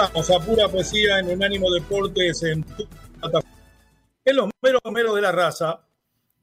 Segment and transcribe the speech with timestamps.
[0.00, 2.64] A pura poesía en Unánimo Deportes en
[4.24, 5.84] En los meros de la raza,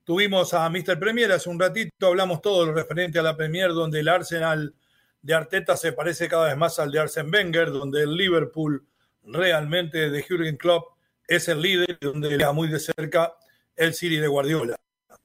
[0.03, 0.99] tuvimos a Mr.
[0.99, 4.75] Premier hace un ratito, hablamos todo lo referente a la Premier, donde el Arsenal
[5.21, 8.85] de Arteta se parece cada vez más al de Arsene Wenger, donde el Liverpool
[9.23, 13.37] realmente de Jürgen Klopp es el líder, donde le muy de cerca
[13.77, 14.75] el City de Guardiola.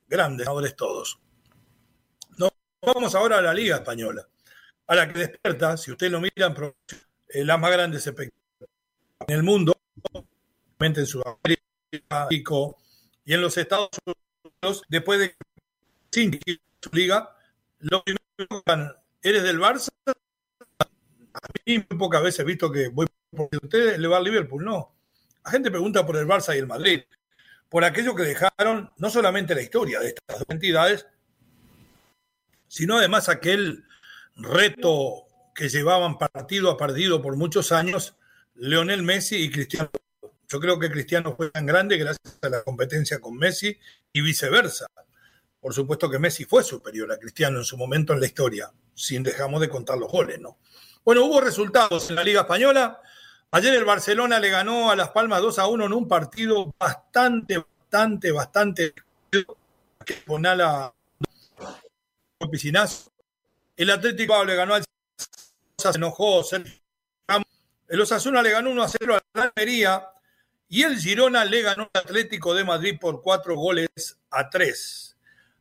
[0.06, 1.18] Grandes es todos.
[2.38, 4.24] Nos vamos ahora a la Liga Española,
[4.86, 6.54] a la que despierta, si usted lo mira en
[7.34, 8.70] las más grandes expectativas
[9.26, 9.80] en el mundo,
[10.78, 11.62] en Sudamérica
[13.24, 15.34] y en los Estados Unidos, después de
[16.10, 16.38] cinco
[16.80, 17.36] su liga,
[17.80, 18.62] lo primero
[19.22, 19.90] ¿eres del Barça?
[20.78, 24.94] A mí pocas veces he visto que voy por usted le va al Liverpool, no.
[25.44, 27.02] La gente pregunta por el Barça y el Madrid,
[27.68, 31.06] por aquello que dejaron no solamente la historia de estas dos entidades,
[32.66, 33.84] sino además aquel
[34.36, 38.16] reto que llevaban partido a partido por muchos años
[38.54, 39.90] Leonel Messi y Cristiano.
[40.48, 43.78] Yo creo que Cristiano fue tan grande gracias a la competencia con Messi
[44.12, 44.86] y viceversa.
[45.60, 49.22] Por supuesto que Messi fue superior a Cristiano en su momento en la historia, sin
[49.22, 50.58] dejamos de contar los goles, ¿no?
[51.04, 53.00] Bueno, hubo resultados en la Liga Española.
[53.52, 57.58] Ayer el Barcelona le ganó a Las Palmas 2 a 1 en un partido bastante,
[57.58, 58.94] bastante, bastante
[59.30, 59.46] que
[62.50, 63.12] piscinazo.
[63.76, 64.84] El Atlético le ganó al
[65.80, 66.44] se enojó.
[67.88, 70.06] El Osasuna le ganó 1 a 0 a la Almería
[70.68, 73.88] y el Girona le ganó al Atlético de Madrid por 4 goles
[74.30, 75.16] a 3.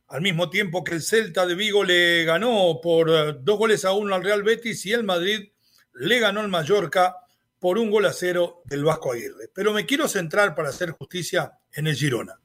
[0.08, 3.92] Al mismo tiempo que el Celta de Vigo le ganó por 2 eh, goles a
[3.92, 5.50] 1 al Real Betis y el Madrid
[5.94, 7.16] le ganó al Mallorca
[7.58, 9.50] por un gol a 0 del Vasco Aguirre.
[9.52, 12.38] Pero me quiero centrar para hacer justicia en el Girona.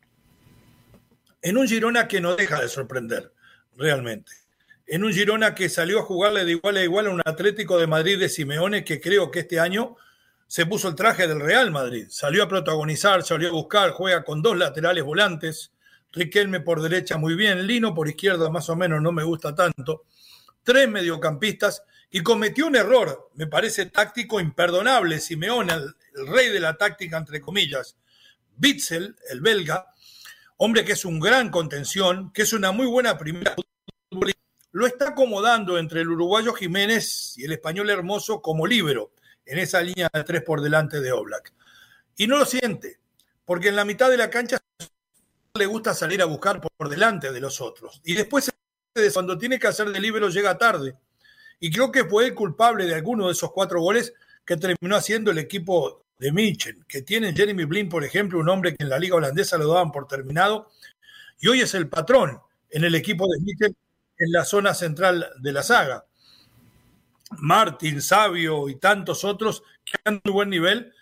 [1.42, 3.32] En un Girona que no deja de sorprender,
[3.76, 4.45] realmente
[4.88, 7.88] en un Girona que salió a jugarle de igual a igual a un Atlético de
[7.88, 9.96] Madrid de Simeone que creo que este año
[10.48, 12.08] se puso el traje del Real Madrid.
[12.10, 15.72] Salió a protagonizar, salió a buscar, juega con dos laterales volantes,
[16.12, 20.06] Riquelme por derecha muy bien, Lino por izquierda más o menos no me gusta tanto,
[20.64, 25.94] tres mediocampistas y cometió un error, me parece táctico imperdonable, Simeone, el,
[26.28, 27.98] rey de la táctica entre comillas,
[28.56, 29.88] Bitzel, el belga,
[30.56, 33.54] hombre que es un gran contención, que es una muy buena primera
[34.76, 39.14] lo está acomodando entre el uruguayo Jiménez y el español Hermoso como libero
[39.46, 41.54] en esa línea de tres por delante de Oblak.
[42.18, 43.00] Y no lo siente,
[43.46, 44.58] porque en la mitad de la cancha
[45.54, 48.02] le gusta salir a buscar por delante de los otros.
[48.04, 48.52] Y después,
[49.14, 50.98] cuando tiene que hacer de libero, llega tarde.
[51.62, 54.14] Y creo que fue el culpable de alguno de esos cuatro goles
[54.44, 58.76] que terminó haciendo el equipo de München, que tiene Jeremy Blin, por ejemplo, un hombre
[58.76, 60.70] que en la liga holandesa lo daban por terminado,
[61.40, 63.76] y hoy es el patrón en el equipo de München
[64.18, 66.06] en la zona central de la saga.
[67.38, 70.94] Martín, Sabio y tantos otros que han muy buen nivel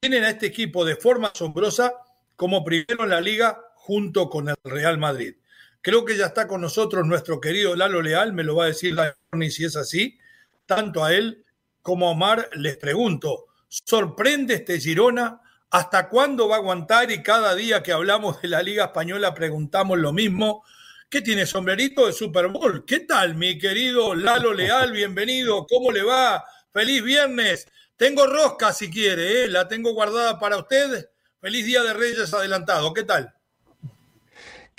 [0.00, 1.94] tienen a este equipo de forma asombrosa
[2.36, 5.36] como primero en la liga junto con el Real Madrid.
[5.80, 8.96] Creo que ya está con nosotros nuestro querido Lalo Leal, me lo va a decir
[8.96, 10.18] Dani si es así.
[10.66, 11.44] Tanto a él
[11.80, 15.40] como a Omar les pregunto, ¿sorprende este Girona?
[15.70, 17.10] ¿Hasta cuándo va a aguantar?
[17.10, 20.64] Y cada día que hablamos de la Liga Española preguntamos lo mismo.
[21.08, 22.84] ¿Qué tiene sombrerito de Super Bowl?
[22.84, 24.90] ¿Qué tal, mi querido Lalo Leal?
[24.90, 25.64] Bienvenido.
[25.64, 26.44] ¿Cómo le va?
[26.72, 27.68] Feliz viernes.
[27.96, 29.48] Tengo rosca si quiere, ¿eh?
[29.48, 31.08] la tengo guardada para usted.
[31.40, 32.92] Feliz Día de Reyes adelantado.
[32.92, 33.35] ¿Qué tal?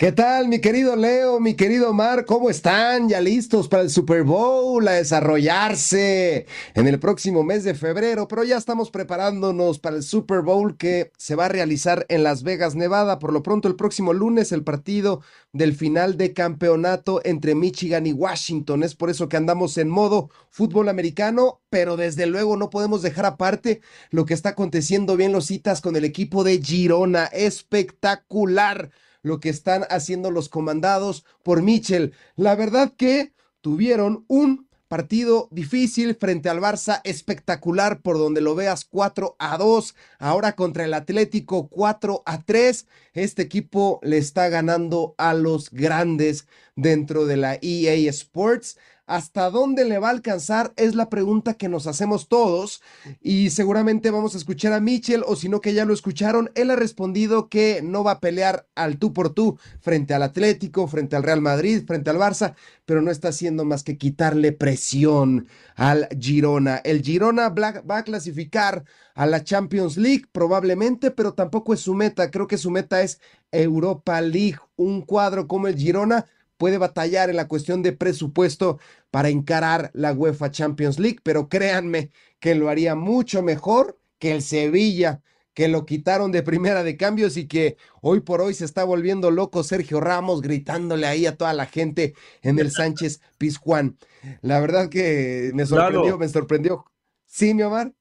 [0.00, 2.24] ¿Qué tal, mi querido Leo, mi querido Mar?
[2.24, 3.08] ¿Cómo están?
[3.08, 8.28] ¿Ya listos para el Super Bowl a desarrollarse en el próximo mes de febrero?
[8.28, 12.44] Pero ya estamos preparándonos para el Super Bowl que se va a realizar en Las
[12.44, 13.18] Vegas, Nevada.
[13.18, 15.20] Por lo pronto, el próximo lunes, el partido
[15.52, 18.84] del final de campeonato entre Michigan y Washington.
[18.84, 23.26] Es por eso que andamos en modo fútbol americano, pero desde luego no podemos dejar
[23.26, 23.80] aparte
[24.10, 27.24] lo que está aconteciendo bien los citas con el equipo de Girona.
[27.24, 28.92] Espectacular
[29.22, 32.12] lo que están haciendo los comandados por Mitchell.
[32.36, 38.86] La verdad que tuvieron un Partido difícil frente al Barça, espectacular por donde lo veas
[38.86, 39.94] 4 a 2.
[40.18, 42.86] Ahora contra el Atlético 4 a 3.
[43.12, 48.78] Este equipo le está ganando a los grandes dentro de la EA Sports.
[49.08, 50.74] ¿Hasta dónde le va a alcanzar?
[50.76, 52.82] Es la pregunta que nos hacemos todos
[53.22, 56.70] y seguramente vamos a escuchar a Mitchell o si no que ya lo escucharon, él
[56.70, 61.16] ha respondido que no va a pelear al tú por tú frente al Atlético, frente
[61.16, 66.06] al Real Madrid, frente al Barça, pero no está haciendo más que quitarle presión al
[66.20, 66.76] Girona.
[66.76, 68.84] El Girona va a clasificar
[69.14, 72.30] a la Champions League probablemente, pero tampoco es su meta.
[72.30, 73.20] Creo que su meta es
[73.50, 76.26] Europa League, un cuadro como el Girona
[76.58, 78.78] puede batallar en la cuestión de presupuesto
[79.10, 82.10] para encarar la UEFA Champions League, pero créanme
[82.40, 85.22] que lo haría mucho mejor que el Sevilla,
[85.54, 89.30] que lo quitaron de primera de cambios y que hoy por hoy se está volviendo
[89.30, 93.96] loco Sergio Ramos gritándole ahí a toda la gente en el Sánchez Pizjuán.
[94.40, 96.84] La verdad que me sorprendió, me sorprendió.
[97.26, 97.92] Sí, mi Omar.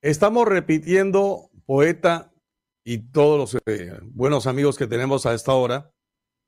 [0.00, 2.32] Estamos repitiendo, poeta
[2.84, 5.92] y todos los eh, buenos amigos que tenemos a esta hora,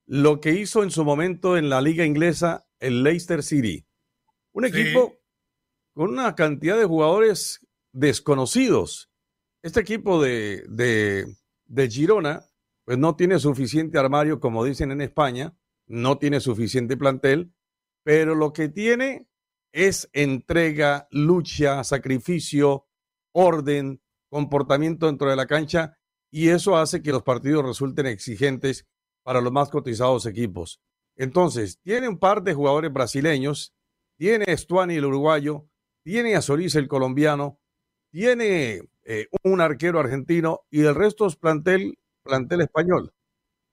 [0.06, 3.87] lo que hizo en su momento en la liga inglesa el Leicester City.
[4.53, 5.17] Un equipo
[5.95, 9.11] con una cantidad de jugadores desconocidos.
[9.62, 11.27] Este equipo de, de,
[11.65, 12.45] de Girona,
[12.85, 15.56] pues no tiene suficiente armario, como dicen en España,
[15.87, 17.55] no tiene suficiente plantel,
[18.03, 19.27] pero lo que tiene
[19.73, 22.87] es entrega, lucha, sacrificio,
[23.33, 25.97] orden, comportamiento dentro de la cancha,
[26.31, 28.87] y eso hace que los partidos resulten exigentes
[29.25, 30.81] para los más cotizados equipos.
[31.17, 33.75] Entonces, tiene un par de jugadores brasileños,
[34.17, 35.67] tiene a Estuani el uruguayo,
[36.05, 37.59] tiene a Solís el colombiano,
[38.11, 43.12] tiene eh, un arquero argentino y el resto es plantel, plantel español.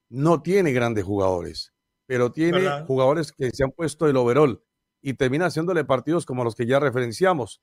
[0.08, 1.72] No tiene grandes jugadores,
[2.06, 4.62] pero tiene jugadores que se han puesto el overall
[5.00, 7.62] y termina haciéndole partidos como los que ya referenciamos.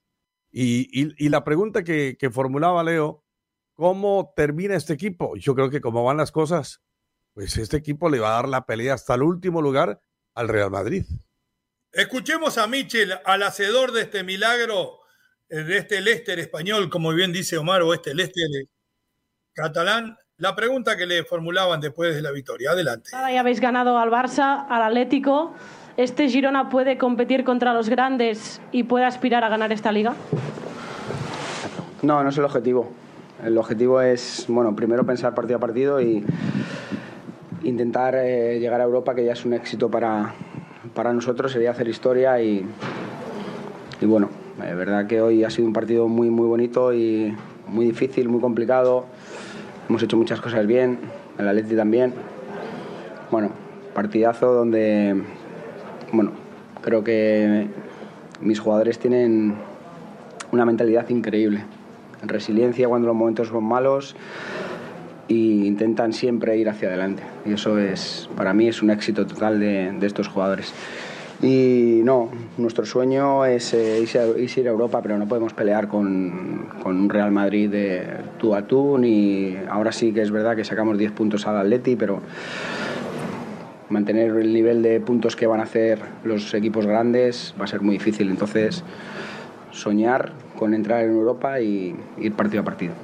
[0.52, 3.24] Y, la pregunta que, que formulaba Leo,
[3.74, 5.36] ¿cómo termina este equipo?
[5.36, 6.82] Yo creo que como van las cosas,
[7.40, 9.98] pues este equipo le va a dar la pelea hasta el último lugar
[10.34, 11.06] al Real Madrid.
[11.90, 14.98] Escuchemos a Michel, al hacedor de este milagro,
[15.48, 18.44] eh, de este Leicester español, como bien dice Omar, o este Leicester
[19.54, 22.72] catalán, la pregunta que le formulaban después de la victoria.
[22.72, 23.08] Adelante.
[23.10, 25.54] ya habéis ganado al Barça, al Atlético.
[25.96, 30.14] ¿Este Girona puede competir contra los grandes y puede aspirar a ganar esta liga?
[32.02, 32.92] No, no es el objetivo.
[33.42, 36.22] El objetivo es, bueno, primero pensar partido a partido y
[37.62, 40.34] intentar eh, llegar a Europa, que ya es un éxito para,
[40.94, 42.64] para nosotros, sería hacer historia y,
[44.00, 44.28] y bueno,
[44.66, 47.34] es verdad que hoy ha sido un partido muy, muy bonito y
[47.68, 49.06] muy difícil, muy complicado.
[49.88, 50.98] Hemos hecho muchas cosas bien,
[51.38, 52.14] el Atleti también.
[53.30, 53.50] Bueno,
[53.94, 55.22] partidazo donde,
[56.12, 56.32] bueno,
[56.82, 57.68] creo que
[58.40, 59.54] mis jugadores tienen
[60.52, 61.64] una mentalidad increíble.
[62.22, 64.16] Resiliencia cuando los momentos son malos
[65.30, 67.22] y intentan siempre ir hacia adelante.
[67.46, 70.74] Y eso es, para mí es un éxito total de, estos jugadores.
[71.40, 76.96] Y no, nuestro sueño es, eh, ir a Europa, pero no podemos pelear con, con,
[76.96, 78.06] un Real Madrid de
[78.38, 81.94] tú a tú, ni ahora sí que es verdad que sacamos 10 puntos al Atleti,
[81.94, 82.20] pero
[83.88, 87.82] mantener el nivel de puntos que van a hacer los equipos grandes va a ser
[87.82, 88.28] muy difícil.
[88.30, 88.82] Entonces,
[89.70, 92.94] soñar con entrar en Europa y ir partido a partido.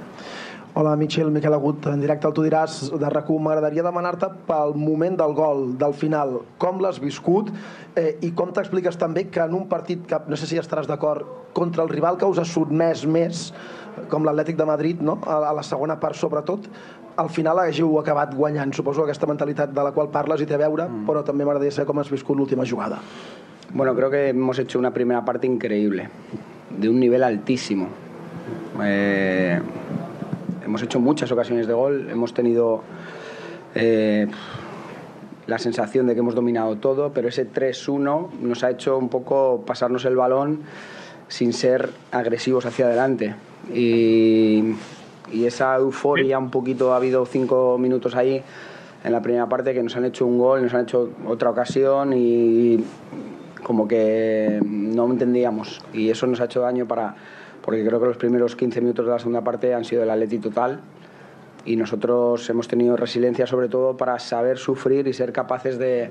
[0.78, 5.14] Hola, Michel, Miquel Agut, en directe al Tu diràs de rac M'agradaria demanar-te pel moment
[5.16, 7.48] del gol, del final, com l'has viscut
[7.96, 11.24] eh, i com t'expliques també que en un partit que no sé si estaràs d'acord
[11.56, 13.54] contra el rival que us ha sotmès més,
[14.12, 15.16] com l'Atlètic de Madrid, no?
[15.24, 16.68] a, a la segona part sobretot,
[17.24, 18.76] al final haguéssiu acabat guanyant.
[18.76, 21.08] Suposo aquesta mentalitat de la qual parles i té a veure, mm.
[21.08, 23.00] però també m'agradaria saber com has viscut l'última jugada.
[23.72, 26.10] Bueno, creo que hemos hecho una primera parte increíble,
[26.68, 27.88] de un nivel altísimo.
[28.84, 29.58] Eh,
[30.66, 32.82] hemos hecho muchas ocasiones de gol, hemos tenido
[33.74, 34.26] eh,
[35.46, 39.62] la sensación de que hemos dominado todo, pero ese 3-1 nos ha hecho un poco
[39.64, 40.60] pasarnos el balón
[41.28, 43.34] sin ser agresivos hacia adelante.
[43.72, 44.74] Y,
[45.32, 48.40] esa euforia, un poquito, ha habido cinco minutos ahí
[49.02, 52.12] en la primera parte que nos han hecho un gol, nos han hecho otra ocasión
[52.14, 52.84] y
[53.64, 55.80] como que no entendíamos.
[55.92, 57.16] Y eso nos ha hecho daño para
[57.66, 60.38] porque creo que los primeros 15 minutos de la segunda parte han sido el Atleti
[60.38, 60.80] total
[61.64, 66.10] y nosotros hemos tenido resiliencia sobre todo para saber sufrir y ser capaces de,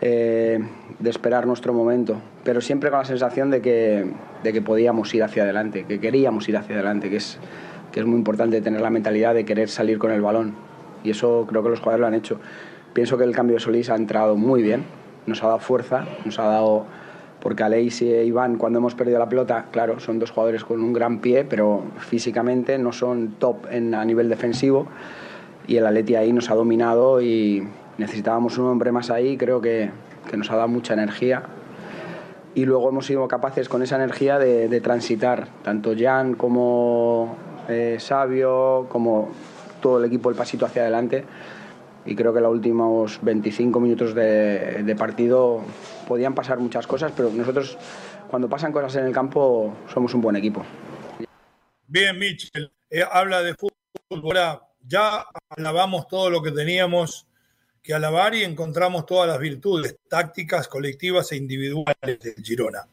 [0.00, 0.58] eh,
[0.98, 4.10] de esperar nuestro momento, pero siempre con la sensación de que,
[4.42, 7.38] de que podíamos ir hacia adelante, que queríamos ir hacia adelante, que es,
[7.92, 10.54] que es muy importante tener la mentalidad de querer salir con el balón
[11.04, 12.40] y eso creo que los jugadores lo han hecho.
[12.94, 14.84] Pienso que el cambio de Solís ha entrado muy bien,
[15.26, 16.86] nos ha dado fuerza, nos ha dado
[17.40, 20.92] porque Aleix y Iván cuando hemos perdido la pelota, claro, son dos jugadores con un
[20.92, 24.86] gran pie, pero físicamente no son top en, a nivel defensivo
[25.66, 27.66] y el Atleti ahí nos ha dominado y
[27.98, 29.90] necesitábamos un hombre más ahí, creo que,
[30.28, 31.42] que nos ha dado mucha energía.
[32.54, 37.36] Y luego hemos sido capaces con esa energía de, de transitar, tanto Jan como
[37.68, 39.30] eh, Sabio, como
[39.80, 41.24] todo el equipo el pasito hacia adelante
[42.06, 45.62] y creo que los últimos 25 minutos de, de, partido
[46.08, 47.76] podían pasar muchas cosas, pero nosotros
[48.30, 50.64] cuando pasan cosas en el campo somos un buen equipo.
[51.86, 57.26] Bien, Mitchell, eh, habla de fútbol, ya alabamos todo lo que teníamos
[57.82, 62.86] que alabar y encontramos todas las virtudes tácticas, colectivas e individuales del Girona.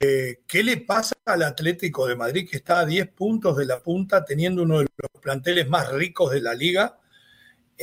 [0.00, 3.80] Eh, ¿Qué le pasa al Atlético de Madrid que está a 10 puntos de la
[3.80, 6.98] punta teniendo uno de los planteles más ricos de la liga?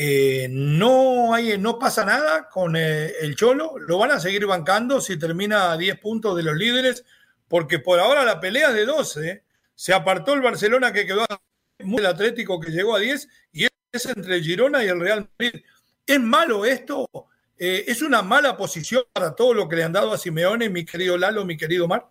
[0.01, 5.19] Eh, no, no pasa nada con eh, el Cholo, lo van a seguir bancando si
[5.19, 7.03] termina a 10 puntos de los líderes,
[7.49, 9.43] porque por ahora la pelea es de 12.
[9.75, 11.41] Se apartó el Barcelona que quedó a
[11.79, 15.63] el Atlético que llegó a 10 y es entre Girona y el Real Madrid.
[16.07, 17.09] ¿Es malo esto?
[17.57, 20.85] Eh, ¿Es una mala posición para todo lo que le han dado a Simeone, mi
[20.85, 22.07] querido Lalo, mi querido Mar?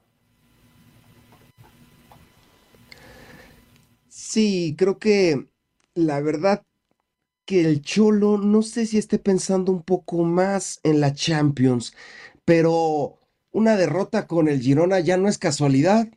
[4.08, 5.48] Sí, creo que
[5.94, 6.62] la verdad
[7.48, 11.94] que el Cholo no sé si esté pensando un poco más en la Champions,
[12.44, 13.18] pero
[13.52, 16.08] una derrota con el Girona ya no es casualidad.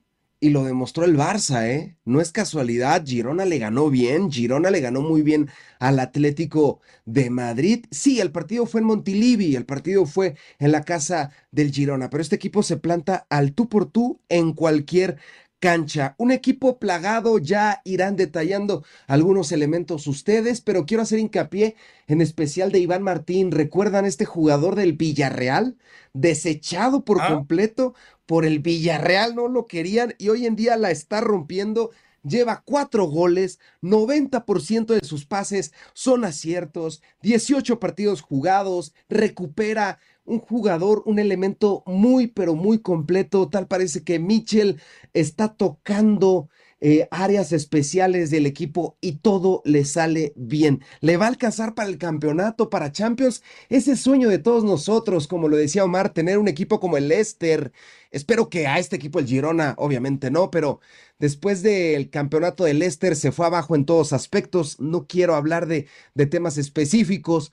[0.44, 1.96] Y lo demostró el Barça, ¿eh?
[2.04, 7.30] No es casualidad, Girona le ganó bien, Girona le ganó muy bien al Atlético de
[7.30, 7.86] Madrid.
[7.92, 12.22] Sí, el partido fue en Montilivi, el partido fue en la casa del Girona, pero
[12.24, 15.18] este equipo se planta al tú por tú en cualquier
[15.62, 16.16] cancha.
[16.18, 21.76] Un equipo plagado, ya irán detallando algunos elementos ustedes, pero quiero hacer hincapié
[22.08, 23.52] en especial de Iván Martín.
[23.52, 25.78] ¿Recuerdan este jugador del Villarreal?
[26.14, 27.28] Desechado por ah.
[27.30, 27.94] completo
[28.26, 31.92] por el Villarreal, no lo querían y hoy en día la está rompiendo.
[32.24, 41.04] Lleva cuatro goles, 90% de sus pases son aciertos, 18 partidos jugados, recupera un jugador,
[41.06, 43.50] un elemento muy, pero muy completo.
[43.50, 44.80] Tal parece que Mitchell
[45.14, 46.50] está tocando
[46.84, 50.84] eh, áreas especiales del equipo y todo le sale bien.
[51.00, 53.44] ¿Le va a alcanzar para el campeonato, para Champions?
[53.70, 57.72] Ese sueño de todos nosotros, como lo decía Omar, tener un equipo como el Leicester.
[58.10, 60.80] Espero que a este equipo, el Girona, obviamente no, pero
[61.20, 64.80] después del campeonato del Leicester se fue abajo en todos aspectos.
[64.80, 67.52] No quiero hablar de, de temas específicos,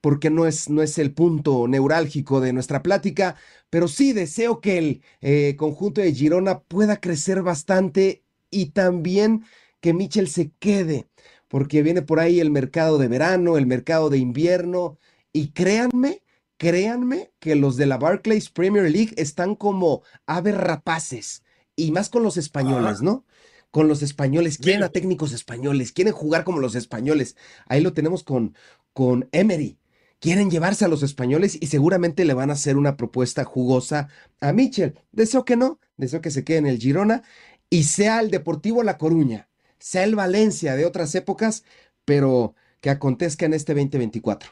[0.00, 3.36] porque no es, no es el punto neurálgico de nuestra plática,
[3.70, 9.44] pero sí deseo que el eh, conjunto de Girona pueda crecer bastante y también
[9.80, 11.08] que Michel se quede,
[11.48, 14.98] porque viene por ahí el mercado de verano, el mercado de invierno,
[15.32, 16.22] y créanme,
[16.56, 21.42] créanme que los de la Barclays Premier League están como aves rapaces,
[21.76, 23.24] y más con los españoles, ¿no?
[23.70, 27.36] Con los españoles, quieren a técnicos españoles, quieren jugar como los españoles.
[27.66, 28.56] Ahí lo tenemos con,
[28.94, 29.78] con Emery
[30.20, 34.08] quieren llevarse a los españoles y seguramente le van a hacer una propuesta jugosa
[34.40, 34.98] a Michel.
[35.12, 37.22] Deseo que no, deseo que se quede en el Girona
[37.70, 39.48] y sea el Deportivo La Coruña,
[39.78, 41.64] sea el Valencia de otras épocas,
[42.04, 44.50] pero que acontezca en este 2024.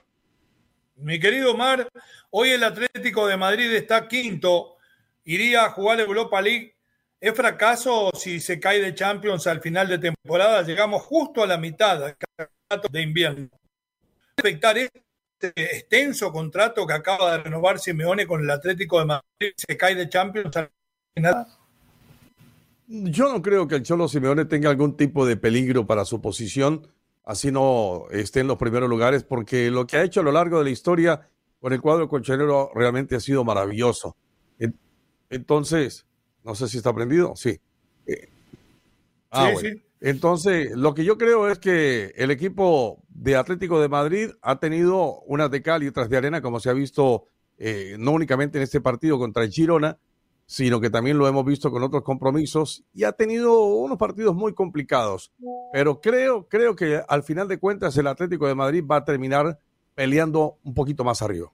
[0.97, 1.89] Mi querido Mar,
[2.31, 4.77] hoy el Atlético de Madrid está quinto,
[5.25, 6.75] iría a jugar Europa League.
[7.21, 10.63] ¿Es fracaso si se cae de Champions al final de temporada?
[10.63, 13.49] Llegamos justo a la mitad del de invierno.
[14.37, 15.06] ¿Afectar este
[15.41, 20.09] extenso contrato que acaba de renovar Simeone con el Atlético de Madrid se cae de
[20.09, 20.57] Champions?
[22.89, 26.87] Yo no creo que el Cholo Simeone tenga algún tipo de peligro para su posición,
[27.25, 30.59] así no esté en los primeros lugares, porque lo que ha hecho a lo largo
[30.59, 31.29] de la historia
[31.61, 34.17] con el cuadro colchonero realmente ha sido maravilloso.
[35.29, 36.07] Entonces,
[36.45, 37.59] no sé si está prendido, sí.
[38.07, 38.29] Eh,
[39.33, 39.83] ah, sí, sí.
[40.01, 45.21] Entonces, lo que yo creo es que el equipo de Atlético de Madrid ha tenido
[45.23, 48.65] unas de cal y otras de arena, como se ha visto eh, no únicamente en
[48.65, 49.99] este partido contra el Girona,
[50.45, 54.55] sino que también lo hemos visto con otros compromisos y ha tenido unos partidos muy
[54.55, 55.33] complicados.
[55.73, 59.59] Pero creo, creo que al final de cuentas el Atlético de Madrid va a terminar
[59.95, 61.51] peleando un poquito más arriba.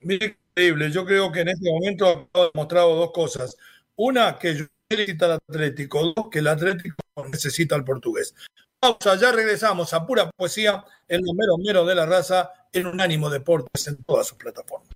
[0.00, 3.56] Increíble, yo creo que en este momento ha demostrado dos cosas.
[3.96, 6.96] Una, que necesita al Atlético, dos, que el Atlético
[7.30, 8.34] necesita al portugués.
[8.80, 13.28] Pausa, ya regresamos a pura poesía en los mero mero de la raza en Unánimo
[13.28, 14.88] Deportes en todas sus plataformas.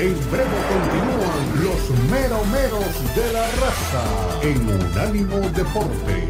[0.00, 4.02] En breve continúan los meromeros de la raza
[4.42, 6.26] en Unánimo Deportes.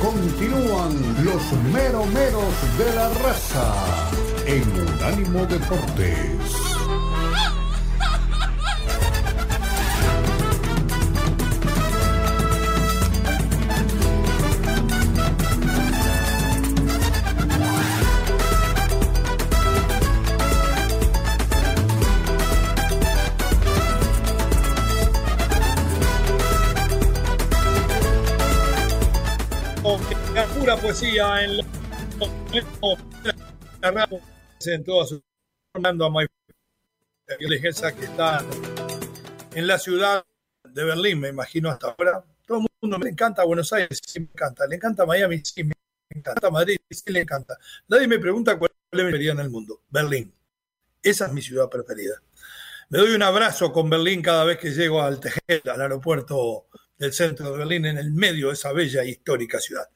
[0.00, 4.10] Continúan los meromeros de la raza
[4.46, 6.69] en Unánimo Deportes.
[30.46, 31.64] Pura poesía en la
[34.66, 35.22] en toda su
[35.72, 36.26] Fernando a
[37.62, 38.44] esa que está
[39.54, 40.24] en la ciudad
[40.64, 42.24] de Berlín, me imagino hasta ahora.
[42.46, 44.66] Todo el mundo me encanta Buenos Aires, sí me encanta.
[44.66, 45.74] Le encanta Miami, sí me
[46.08, 47.56] encanta Madrid, sí le encanta.
[47.88, 49.82] Nadie me pregunta cuál es mi preferida en el mundo.
[49.88, 50.34] Berlín.
[51.02, 52.20] Esa es mi ciudad preferida.
[52.90, 56.66] Me doy un abrazo con Berlín cada vez que llego al Tejel, al aeropuerto
[56.98, 59.88] del centro de Berlín, en el medio de esa bella e histórica ciudad.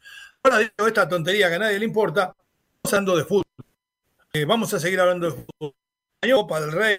[0.44, 2.36] Ahora digo esta tontería que a nadie le importa,
[2.82, 3.44] hablando de fútbol.
[4.34, 5.74] Eh, vamos a seguir hablando de fútbol.
[6.20, 6.98] Del Rey.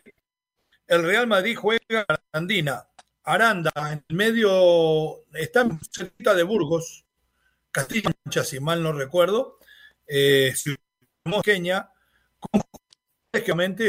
[0.87, 2.87] El Real Madrid juega a Arandina.
[3.23, 7.05] Aranda, en el medio, está cerquita de Burgos,
[7.69, 8.11] Castilla
[8.43, 9.59] si mal no recuerdo.
[10.07, 10.51] Eh,
[11.23, 11.91] pequeña,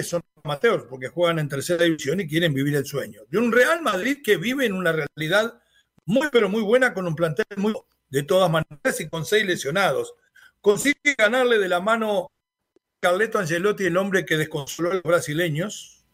[0.03, 3.23] son amateurs porque juegan en tercera división y quieren vivir el sueño.
[3.31, 5.63] De un Real Madrid que vive en una realidad
[6.05, 7.75] muy, pero muy buena, con un plantel muy
[8.11, 10.15] de todas maneras y con seis lesionados.
[10.61, 12.31] Consigue ganarle de la mano
[13.01, 16.05] Carleto Angelotti, el hombre que desconsoló a los brasileños,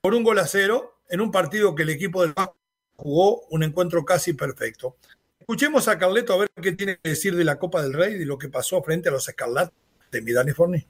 [0.00, 2.56] por un gol a cero en un partido que el equipo del Vasco
[2.96, 4.96] jugó un encuentro casi perfecto.
[5.38, 8.24] Escuchemos a Carleto a ver qué tiene que decir de la Copa del Rey y
[8.24, 9.74] lo que pasó frente a los Escarlates
[10.10, 10.86] de Midani Forni.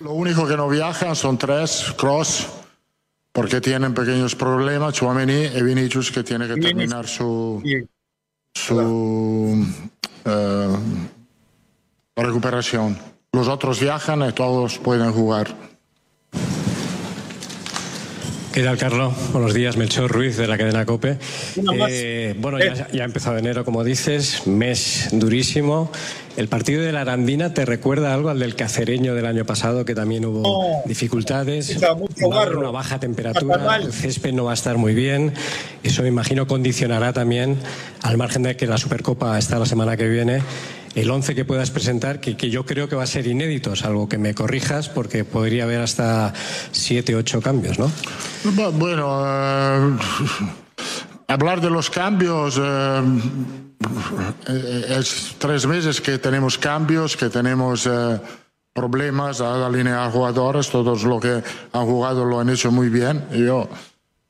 [0.00, 2.48] Lo único que no viajan son tres, Cross,
[3.32, 7.62] porque tienen pequeños problemas, Chouameni y Vinicius que tiene que terminar su,
[8.56, 9.66] su
[10.24, 10.76] eh,
[12.16, 12.98] recuperación.
[13.32, 15.54] Los otros viajan y todos pueden jugar.
[18.56, 19.12] ¿Qué tal, Carlos?
[19.34, 21.18] Buenos días, Melchor Ruiz de la cadena COPE.
[21.90, 25.92] Eh, bueno, ya, ya, ha empezado enero, como dices, mes durísimo.
[26.38, 29.94] ¿El partido de la Arandina te recuerda algo al del cacereño del año pasado, que
[29.94, 31.76] también hubo dificultades?
[31.82, 35.34] Va una baja temperatura, el césped no va a estar muy bien.
[35.82, 37.58] Eso me imagino condicionará también,
[38.00, 40.40] al margen de que la Supercopa está la semana que viene,
[40.96, 44.08] el 11 que puedas presentar, que, que, yo creo que va a ser inédito, salvo
[44.08, 46.32] que me corrijas, porque podría haber hasta
[46.72, 47.92] 7, 8 cambios, ¿no?
[48.72, 49.96] Bueno, eh,
[51.28, 52.58] hablar de los cambios.
[52.58, 53.02] Eh,
[54.88, 58.18] es tres meses que tenemos cambios, que tenemos eh,
[58.72, 63.26] problemas a alinear jugadores, todos los que han jugado lo han hecho muy bien.
[63.32, 63.68] Yo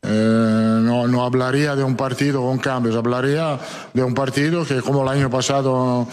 [0.02, 3.58] no, no, hablaría de un partido con cambios, hablaría
[3.92, 6.06] de un partido que como el año pasado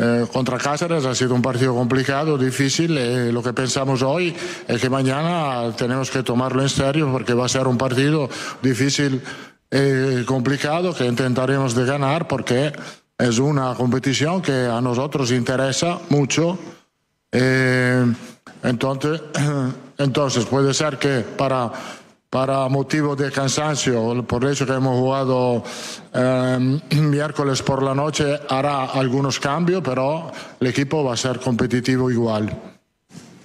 [0.00, 2.96] eh, contra Cáceres ha sido un partido complicado, difícil.
[2.96, 4.34] Eh, lo que pensamos hoy
[4.66, 8.28] es que mañana tenemos que tomarlo en serio porque va a ser un partido
[8.62, 9.20] difícil
[9.72, 12.72] y complicado que intentaremos de ganar porque
[13.20, 16.58] es una competición que a nosotros interesa mucho.
[17.30, 18.04] Eh,
[18.62, 19.20] entonces,
[19.98, 21.70] entonces puede ser que para
[22.30, 25.64] para motivo de cansancio, por eso que hemos jugado
[26.14, 32.08] eh, miércoles por la noche, hará algunos cambios, pero el equipo va a ser competitivo
[32.08, 32.56] igual.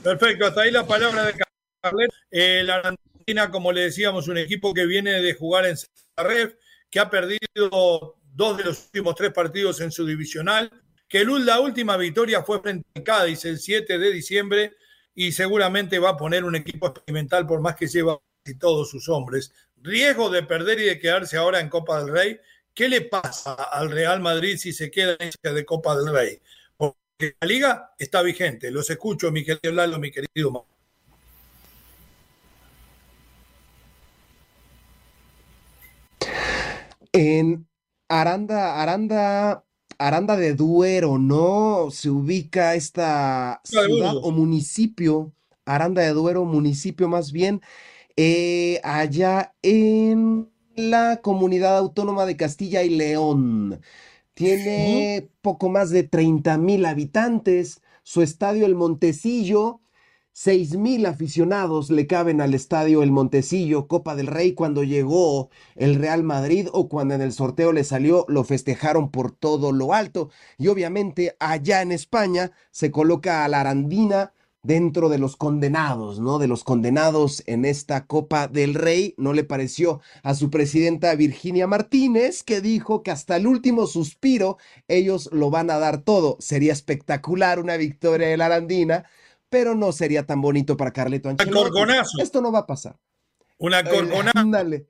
[0.04, 1.34] Perfecto, hasta ahí la palabra de
[1.82, 2.12] Carlet.
[2.30, 5.76] Eh, la Argentina, como le decíamos, un equipo que viene de jugar en
[6.16, 6.54] Ref,
[6.92, 10.72] que ha perdido dos de los últimos tres partidos en su divisional,
[11.08, 14.74] que la última victoria fue frente a Cádiz el 7 de diciembre
[15.16, 19.10] y seguramente va a poner un equipo experimental por más que lleva y todos sus
[19.10, 19.52] hombres.
[19.82, 22.40] Riesgo de perder y de quedarse ahora en Copa del Rey.
[22.74, 26.40] ¿Qué le pasa al Real Madrid si se queda en de Copa del Rey?
[26.78, 28.72] Porque la liga está vigente.
[28.72, 30.66] Los escucho, mi querido Lalo, mi querido
[37.14, 37.66] En
[38.10, 39.64] Aranda, Aranda,
[39.98, 41.88] Aranda de Duero, ¿no?
[41.90, 45.32] Se ubica esta ciudad o municipio,
[45.66, 47.62] Aranda de Duero, municipio más bien,
[48.18, 53.82] eh, allá en la comunidad autónoma de Castilla y León.
[54.34, 57.82] Tiene poco más de 30 mil habitantes.
[58.04, 59.82] Su estadio El Montecillo,
[60.34, 65.96] 6 mil aficionados le caben al estadio El Montecillo, Copa del Rey, cuando llegó el
[65.96, 70.30] Real Madrid o cuando en el sorteo le salió, lo festejaron por todo lo alto.
[70.58, 74.34] Y obviamente allá en España se coloca a la Arandina
[74.66, 76.40] dentro de los condenados, ¿no?
[76.40, 79.14] De los condenados en esta Copa del Rey.
[79.18, 84.58] No le pareció a su presidenta Virginia Martínez, que dijo que hasta el último suspiro
[84.88, 86.38] ellos lo van a dar todo.
[86.40, 89.06] Sería espectacular una victoria de la Arandina,
[89.50, 91.94] pero no sería tan bonito para Carleto Ancelotti.
[92.20, 92.98] Esto no va a pasar.
[93.58, 94.32] Una corconazo.
[94.38, 94.88] Ándale.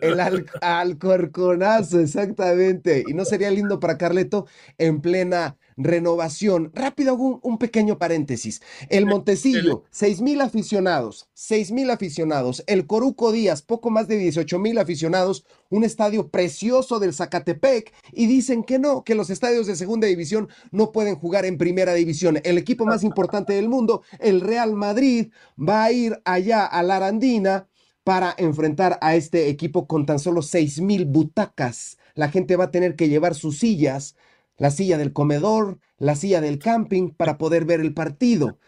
[0.00, 3.04] El al, alcorconazo, exactamente.
[3.06, 4.46] Y no sería lindo para Carleto
[4.78, 6.70] en plena renovación.
[6.74, 8.62] Rápido, un, un pequeño paréntesis.
[8.88, 12.62] El Montecillo, seis mil aficionados, seis mil aficionados.
[12.66, 15.44] El Coruco Díaz, poco más de 18 mil aficionados.
[15.68, 17.92] Un estadio precioso del Zacatepec.
[18.12, 21.94] Y dicen que no, que los estadios de segunda división no pueden jugar en primera
[21.94, 22.40] división.
[22.44, 26.96] El equipo más importante del mundo, el Real Madrid, va a ir allá a la
[26.96, 27.68] Arandina
[28.04, 31.98] para enfrentar a este equipo con tan solo seis mil butacas.
[32.14, 34.16] La gente va a tener que llevar sus sillas
[34.60, 38.58] la silla del comedor, la silla del camping para poder ver el partido.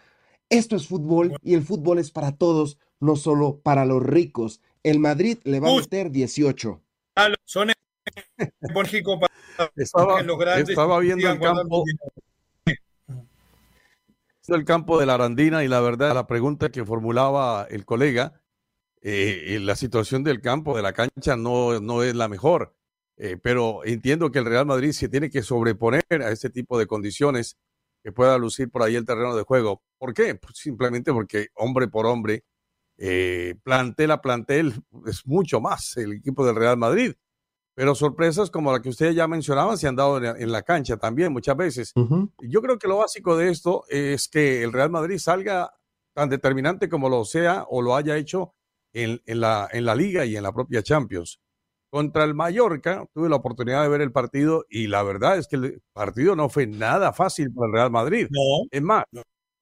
[0.48, 4.62] Esto es fútbol y el fútbol es para todos, no solo para los ricos.
[4.82, 6.80] El Madrid le va a meter 18.
[7.44, 7.70] Son
[9.76, 10.20] estaba,
[10.58, 11.84] estaba viendo el campo,
[14.48, 18.40] el campo de la Arandina y la verdad, la pregunta que formulaba el colega,
[19.02, 22.74] eh, la situación del campo, de la cancha, no, no es la mejor.
[23.24, 26.88] Eh, pero entiendo que el Real Madrid se tiene que sobreponer a este tipo de
[26.88, 27.56] condiciones
[28.02, 29.80] que pueda lucir por ahí el terreno de juego.
[29.96, 30.34] ¿Por qué?
[30.34, 32.42] Pues simplemente porque hombre por hombre,
[32.98, 34.74] eh, plantel a plantel
[35.06, 37.12] es mucho más el equipo del Real Madrid.
[37.76, 41.32] Pero sorpresas como la que ustedes ya mencionaban se han dado en, la cancha también
[41.32, 41.92] muchas veces.
[42.40, 45.72] Yo creo que lo básico de esto es que el Real Madrid salga
[46.12, 48.56] tan determinante como lo sea o lo haya hecho
[48.92, 51.40] en, la, en la liga y en la propia Champions.
[51.92, 55.56] Contra el Mallorca tuve la oportunidad de ver el partido y la verdad es que
[55.56, 58.28] el partido no fue nada fácil para el Real Madrid.
[58.70, 59.04] Es más,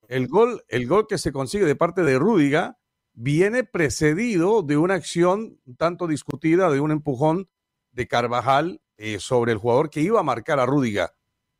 [0.06, 2.78] el gol, el gol que se consigue de parte de Rúdiga
[3.14, 7.48] viene precedido de una acción tanto discutida, de un empujón
[7.90, 11.12] de Carvajal eh, sobre el jugador que iba a marcar a Rúdiga.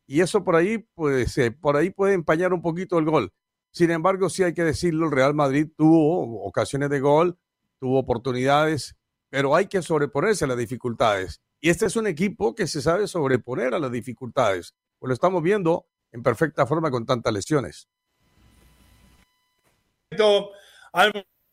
[0.07, 3.33] Y eso por ahí, pues, por ahí puede empañar un poquito el gol.
[3.73, 7.37] Sin embargo, sí hay que decirlo, el Real Madrid tuvo ocasiones de gol,
[7.77, 8.95] tuvo oportunidades,
[9.31, 11.41] pero hay que sobreponerse a las dificultades.
[11.61, 14.75] Y este es un equipo que se sabe sobreponer a las dificultades.
[14.99, 17.87] Pues lo estamos viendo en perfecta forma con tantas lesiones.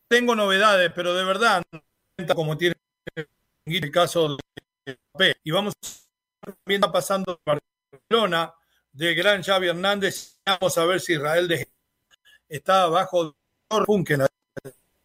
[0.09, 1.63] Tengo novedades, pero de verdad,
[2.35, 2.75] como tiene
[3.65, 4.37] el caso
[4.85, 5.75] de y vamos
[6.41, 8.55] también está pasando Barcelona
[8.93, 10.41] de gran Xavi Hernández.
[10.45, 11.69] Vamos a ver si Israel
[12.49, 13.37] está bajo
[13.71, 14.27] el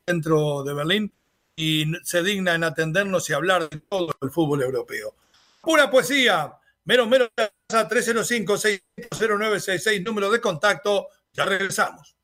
[0.07, 1.13] centro de Berlín
[1.55, 5.13] y se digna en atendernos y hablar de todo el fútbol europeo.
[5.61, 6.51] Pura poesía,
[6.85, 7.29] mero, mero,
[7.69, 12.17] 305-60966, número de contacto, ya regresamos.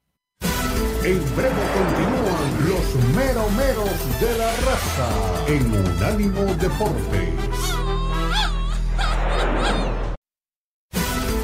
[1.03, 5.07] En breve continúan los mero meros de la raza
[5.47, 7.33] en Unánimo Deportes.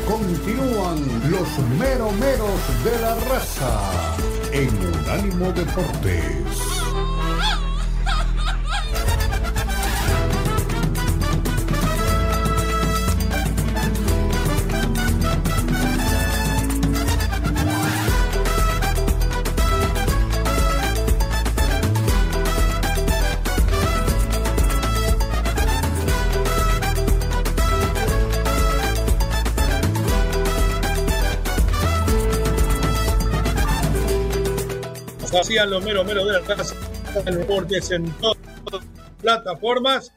[0.05, 0.97] Continúan
[1.31, 4.17] los mero meros de la raza
[4.51, 6.74] en Unánimo Deportes.
[35.39, 36.75] Hacían los meros meros de la casa
[37.23, 38.37] del deportes en todas
[38.71, 38.85] las
[39.21, 40.13] plataformas.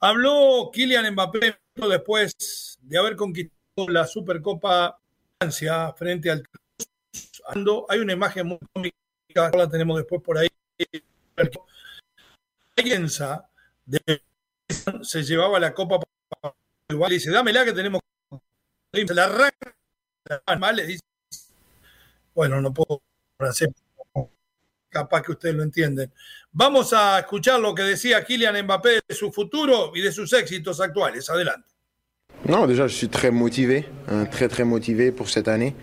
[0.00, 4.98] Habló Kylian Mbappé después de haber conquistado la Supercopa
[5.38, 6.42] Francia frente al
[7.88, 10.48] Hay una imagen muy cómica, la tenemos después por ahí.
[12.74, 13.48] Piensa
[13.84, 14.22] de
[15.02, 16.00] se llevaba la copa
[16.88, 18.00] igual dice, dámela que tenemos
[18.92, 19.74] la arranca
[20.72, 21.02] le dice.
[22.34, 23.02] Bueno, no puedo
[23.38, 23.72] hacer
[24.94, 26.10] capaz que ustedes lo entienden.
[26.52, 30.80] Vamos a escuchar lo que decía Kylian Mbappé de su futuro y de sus éxitos
[30.80, 31.28] actuales.
[31.28, 31.74] Adelante.
[32.46, 33.86] Non, déjà, je suis très motivé,
[34.30, 35.74] très très motivé pour cette année.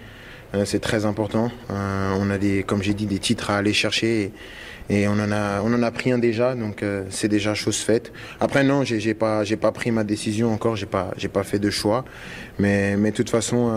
[0.54, 1.52] Euh, c'est très important.
[1.70, 4.32] Euh, on a des, comme j'ai dit, des titres à aller chercher.
[4.90, 7.78] Et, on en a, on en a pris un déjà, donc euh, c'est déjà chose
[7.78, 8.12] faite.
[8.42, 11.70] Après non, j'ai, j'ai pas, pas pris ma décision encore, j'ai pas, pas fait de
[11.70, 12.04] choix,
[12.60, 13.72] mais, mais de toute façon,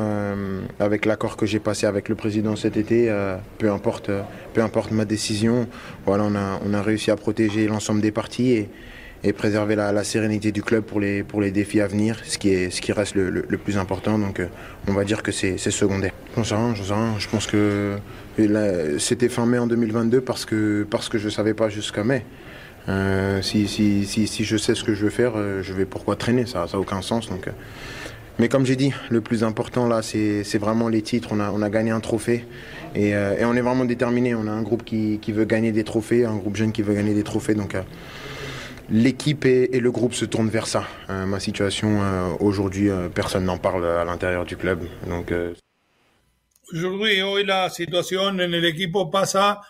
[0.81, 3.15] avec l'accord que j'ai passé avec le président cet été,
[3.59, 4.11] peu importe,
[4.55, 5.69] peu importe ma décision,
[6.05, 8.69] voilà, on a, on a réussi à protéger l'ensemble des parties et
[9.25, 12.51] et préserver la, sérénité du club pour les, pour les défis à venir, ce qui,
[12.51, 14.19] est, ce qui reste le, le, plus important.
[14.19, 14.47] Donc euh,
[14.87, 16.13] on va dire que c'est secondaire.
[16.37, 17.15] J'en sais rien, j'en sais rien.
[17.19, 17.97] Je pense que
[18.99, 22.25] c'était fin mai en 2022 parce que, parce que je ne savais pas jusqu'à mai.
[22.91, 25.87] Euh, si, si, si, si, je sais ce que je veux faire, euh, je vais
[25.87, 27.31] pourquoi traîner, ça n'a aucun sens.
[27.31, 27.49] Donc.
[28.39, 31.29] Mais comme j'ai dit, le plus important là, c'est vraiment les titres.
[31.33, 32.45] On a, on a gagné un trophée
[32.95, 34.35] et, et, on est vraiment déterminé.
[34.35, 36.95] On a un groupe qui, qui, veut gagner des trophées, un groupe jeune qui veut
[36.95, 37.55] gagner des trophées.
[37.55, 37.77] Donc
[38.91, 40.87] l'équipe et, et, le groupe se tournent vers ça.
[41.11, 44.87] Euh, ma situation euh, aujourd'hui, euh, personne n'en parle à l'intérieur du club.
[45.07, 45.33] Donc
[46.73, 49.61] aujourd'hui, hoy la situación en el equipo pasa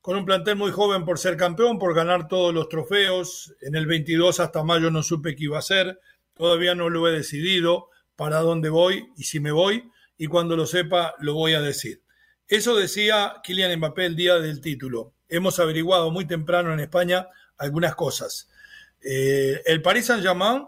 [0.00, 3.54] con un plantel muy joven por ser campeón, por ganar todos los trofeos.
[3.60, 6.00] En el 22 hasta mayo no supe qué iba a hacer.
[6.34, 9.90] Todavía no lo he decidido para dónde voy y si me voy.
[10.18, 12.02] Y cuando lo sepa, lo voy a decir.
[12.48, 15.14] Eso decía Kylian Mbappé el día del título.
[15.28, 18.51] Hemos averiguado muy temprano en España algunas cosas.
[19.04, 20.66] Eh, el Paris Saint-Germain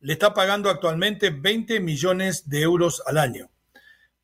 [0.00, 3.50] le está pagando actualmente 20 millones de euros al año.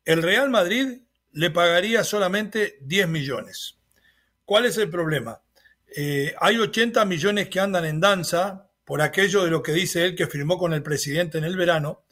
[0.05, 3.77] El Real Madrid le pagaría solamente 10 millones.
[4.45, 5.41] ¿Cuál es el problema?
[5.95, 10.15] Eh, hay 80 millones que andan en danza por aquello de lo que dice él
[10.15, 12.03] que firmó con el presidente en el verano,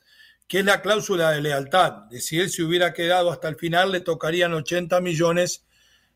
[0.48, 2.06] que es la cláusula de lealtad.
[2.10, 5.66] De si él se hubiera quedado hasta el final, le tocarían 80 millones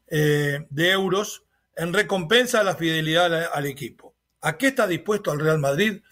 [0.08, 1.44] eh, de euros
[1.76, 4.15] en recompensa a la fidelidad al, al equipo.
[4.46, 6.04] ¿A qué está dispuesto el Real Madrid?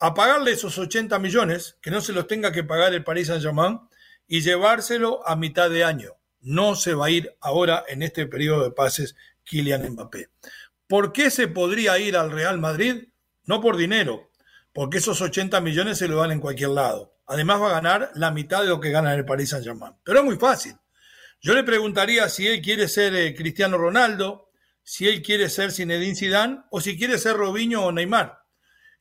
[0.00, 3.80] A pagarle esos 80 millones, que no se los tenga que pagar el Paris Saint-Germain,
[4.28, 6.10] y llevárselo a mitad de año.
[6.42, 10.28] No se va a ir ahora en este periodo de pases Kylian Mbappé.
[10.86, 13.08] ¿Por qué se podría ir al Real Madrid?
[13.46, 14.30] No por dinero,
[14.74, 17.16] porque esos 80 millones se lo dan en cualquier lado.
[17.24, 19.94] Además va a ganar la mitad de lo que gana el Paris Saint-Germain.
[20.04, 20.76] Pero es muy fácil.
[21.40, 24.49] Yo le preguntaría si él quiere ser eh, Cristiano Ronaldo,
[24.82, 28.40] si él quiere ser Zinedine Zidane o si quiere ser Robinho o Neymar,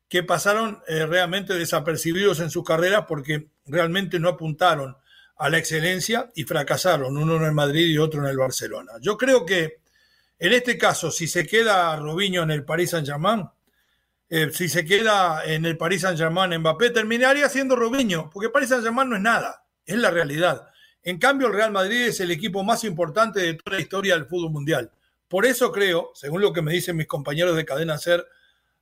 [0.07, 4.97] que pasaron eh, realmente desapercibidos en su carrera porque realmente no apuntaron
[5.37, 8.93] a la excelencia y fracasaron, uno en el Madrid y otro en el Barcelona.
[8.99, 9.79] Yo creo que
[10.39, 13.45] en este caso, si se queda Robinho en el Paris Saint-Germain,
[14.29, 19.09] eh, si se queda en el Paris Saint-Germain Mbappé, terminaría siendo Robinho, porque Paris Saint-Germain
[19.09, 20.69] no es nada, es la realidad.
[21.03, 24.27] En cambio, el Real Madrid es el equipo más importante de toda la historia del
[24.27, 24.91] fútbol mundial.
[25.29, 28.25] Por eso creo, según lo que me dicen mis compañeros de Cadena Ser,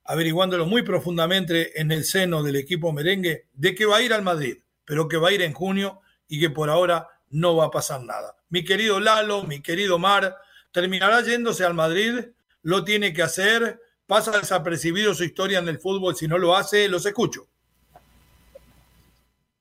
[0.05, 4.23] averiguándolo muy profundamente en el seno del equipo merengue, de que va a ir al
[4.23, 7.71] Madrid, pero que va a ir en junio y que por ahora no va a
[7.71, 8.37] pasar nada.
[8.47, 10.37] Mi querido Lalo, mi querido Mar,
[10.71, 12.27] terminará yéndose al Madrid,
[12.61, 16.87] lo tiene que hacer, pasa desapercibido su historia en el fútbol, si no lo hace,
[16.87, 17.49] los escucho.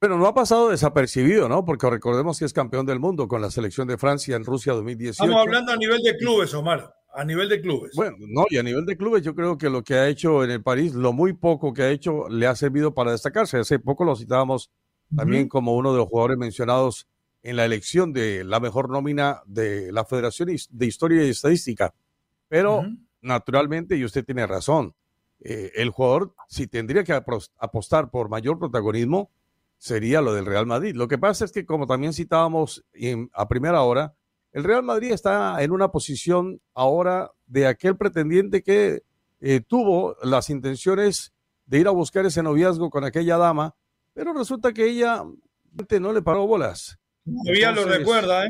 [0.06, 1.64] Pero no ha pasado desapercibido, ¿no?
[1.64, 5.24] Porque recordemos que es campeón del mundo con la selección de Francia en Rusia 2018.
[5.24, 7.90] Estamos hablando a nivel de clubes, Omar, a nivel de clubes.
[7.96, 10.52] Bueno, no, y a nivel de clubes yo creo que lo que ha hecho en
[10.52, 13.58] el París, lo muy poco que ha hecho, le ha servido para destacarse.
[13.58, 14.70] Hace poco lo citábamos
[15.16, 15.48] también uh -huh.
[15.48, 17.08] como uno de los jugadores mencionados
[17.42, 21.94] en la elección de la mejor nómina de la Federación de Historia y Estadística.
[22.46, 22.96] Pero, uh -huh.
[23.22, 24.94] naturalmente, y usted tiene razón,
[25.40, 29.32] eh, el jugador, si tendría que apostar por mayor protagonismo,
[29.78, 30.94] sería lo del Real Madrid.
[30.94, 34.14] Lo que pasa es que, como también citábamos en, a primera hora,
[34.52, 39.02] el Real Madrid está en una posición ahora de aquel pretendiente que
[39.40, 41.34] eh, tuvo las intenciones
[41.66, 43.74] de ir a buscar ese noviazgo con aquella dama,
[44.14, 45.24] pero resulta que ella
[46.00, 46.98] no le paró bolas.
[47.24, 48.48] Todavía Entonces, lo recuerda, ¿eh?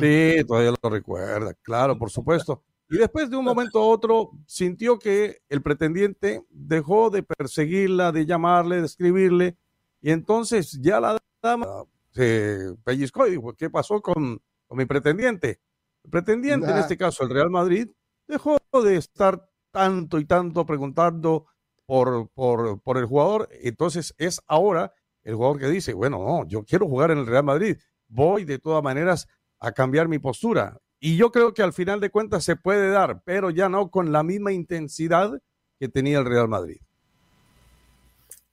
[0.00, 2.62] Sí, todavía lo recuerda, claro, por supuesto.
[2.90, 8.26] Y después de un momento a otro sintió que el pretendiente dejó de perseguirla, de
[8.26, 9.56] llamarle, de escribirle,
[10.02, 15.60] y entonces ya la dama se pellizcó y dijo, ¿qué pasó con, con mi pretendiente?
[16.04, 16.74] El pretendiente, nah.
[16.74, 17.88] en este caso el Real Madrid,
[18.26, 21.46] dejó de estar tanto y tanto preguntando
[21.86, 23.48] por, por, por el jugador.
[23.62, 27.44] Entonces es ahora el jugador que dice, bueno, no, yo quiero jugar en el Real
[27.44, 29.28] Madrid, voy de todas maneras
[29.60, 30.78] a cambiar mi postura.
[30.98, 34.12] Y yo creo que al final de cuentas se puede dar, pero ya no con
[34.12, 35.40] la misma intensidad
[35.78, 36.80] que tenía el Real Madrid.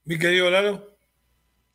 [0.04, 0.99] Mi querido Lalo.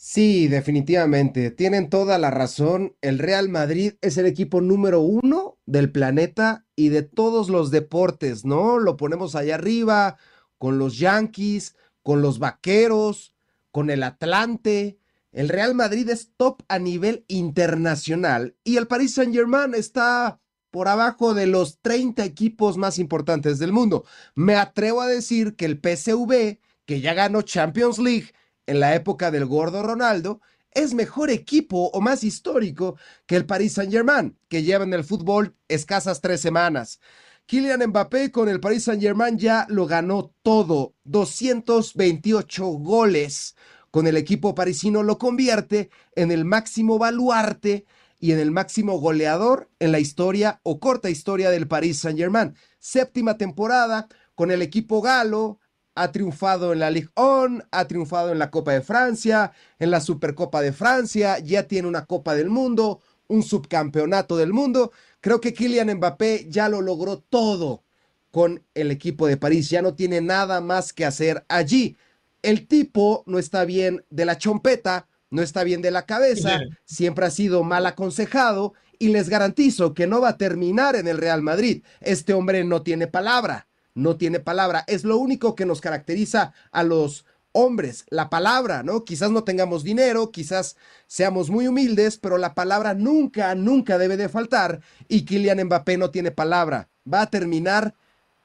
[0.08, 1.50] Sí, definitivamente.
[1.50, 2.96] Tienen toda la razón.
[3.02, 8.46] El Real Madrid es el equipo número uno del planeta y de todos los deportes,
[8.46, 8.78] ¿no?
[8.78, 10.18] Lo ponemos allá arriba
[10.60, 13.34] con los Yankees, con los Vaqueros,
[13.72, 15.00] con el Atlante.
[15.32, 20.40] El Real Madrid es top a nivel internacional y el Paris Saint-Germain está
[20.70, 24.06] por abajo de los 30 equipos más importantes del mundo.
[24.36, 28.34] Me atrevo a decir que el PSV, que ya ganó Champions League,
[28.68, 33.74] en la época del gordo Ronaldo, es mejor equipo o más histórico que el Paris
[33.74, 37.00] Saint-Germain, que lleva en el fútbol escasas tres semanas.
[37.48, 40.96] Kylian Mbappé con el Paris Saint-Germain ya lo ganó todo.
[41.04, 43.56] 228 goles
[43.92, 47.86] con el equipo parisino lo convierte en el máximo baluarte
[48.20, 52.56] y en el máximo goleador en la historia o corta historia del Paris Saint-Germain.
[52.80, 55.60] Séptima temporada con el equipo galo,
[55.96, 60.02] ha triunfado en la Ligue 1, ha triunfado en la Copa de Francia, en la
[60.02, 64.92] Supercopa de Francia, ya tiene una Copa del Mundo, un subcampeonato del mundo.
[65.22, 67.84] Creo que Kylian Mbappé ya lo logró todo
[68.32, 71.96] con el equipo de París, ya no tiene nada más que hacer allí.
[72.42, 77.26] El tipo no está bien de la chompeta, no está bien de la cabeza, siempre
[77.26, 81.42] ha sido mal aconsejado y les garantizo que no va a terminar en el Real
[81.42, 81.84] Madrid.
[82.02, 84.84] Este hombre no tiene palabra, no tiene palabra.
[84.88, 89.06] Es lo único que nos caracteriza a los hombres, la palabra, ¿no?
[89.06, 90.76] Quizás no tengamos dinero, quizás
[91.08, 96.12] seamos muy humildes, pero la palabra nunca, nunca debe de faltar y Kylian Mbappé no
[96.12, 96.90] tiene palabra.
[97.12, 97.96] Va a terminar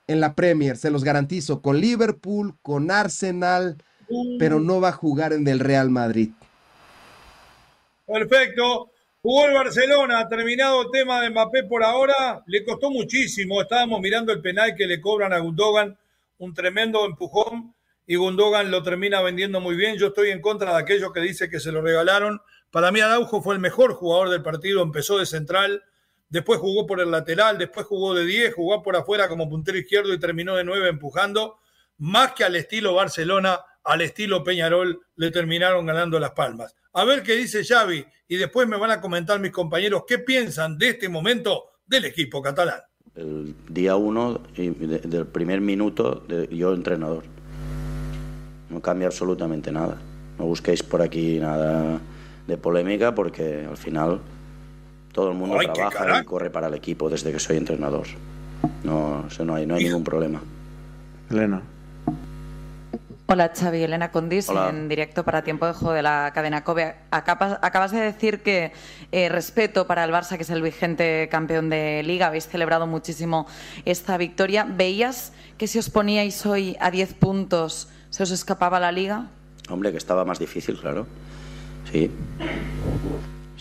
[0.06, 3.82] en la Premier, se los garantizo, con Liverpool, con Arsenal,
[4.38, 6.30] pero no va a jugar en el Real Madrid.
[8.06, 8.89] Perfecto.
[9.22, 13.60] Jugó el Barcelona, terminado tema de Mbappé por ahora, le costó muchísimo.
[13.60, 15.98] Estábamos mirando el penal que le cobran a Gundogan,
[16.38, 17.74] un tremendo empujón
[18.06, 19.98] y Gundogan lo termina vendiendo muy bien.
[19.98, 22.40] Yo estoy en contra de aquellos que dice que se lo regalaron.
[22.70, 25.84] Para mí Araujo fue el mejor jugador del partido, empezó de central,
[26.30, 30.14] después jugó por el lateral, después jugó de 10, jugó por afuera como puntero izquierdo
[30.14, 31.58] y terminó de 9 empujando.
[31.98, 36.74] Más que al estilo Barcelona, al estilo Peñarol, le terminaron ganando las palmas.
[36.92, 40.76] A ver qué dice Xavi y después me van a comentar mis compañeros qué piensan
[40.78, 42.80] de este momento del equipo catalán.
[43.14, 47.24] El día uno, del primer minuto, yo entrenador
[48.70, 49.98] no cambia absolutamente nada.
[50.38, 52.00] No busquéis por aquí nada
[52.46, 54.20] de polémica porque al final
[55.12, 58.06] todo el mundo trabaja y corre para el equipo desde que soy entrenador.
[58.84, 60.40] No, no hay, no hay ningún problema.
[61.30, 61.62] Elena.
[63.32, 66.96] Hola Xavi, Elena Condis, en directo para Tiempo de Juego de la cadena COBE.
[67.12, 68.72] Acabas, de decir que
[69.12, 73.46] eh, respeto para el Barça, que es el vigente campeón de Liga, habéis celebrado muchísimo
[73.84, 74.66] esta victoria.
[74.68, 79.28] ¿Veías que si os poníais hoy a 10 puntos ¿Se os escapaba la liga?
[79.68, 81.06] Hombre, que estaba más difícil, claro.
[81.92, 82.10] Sí.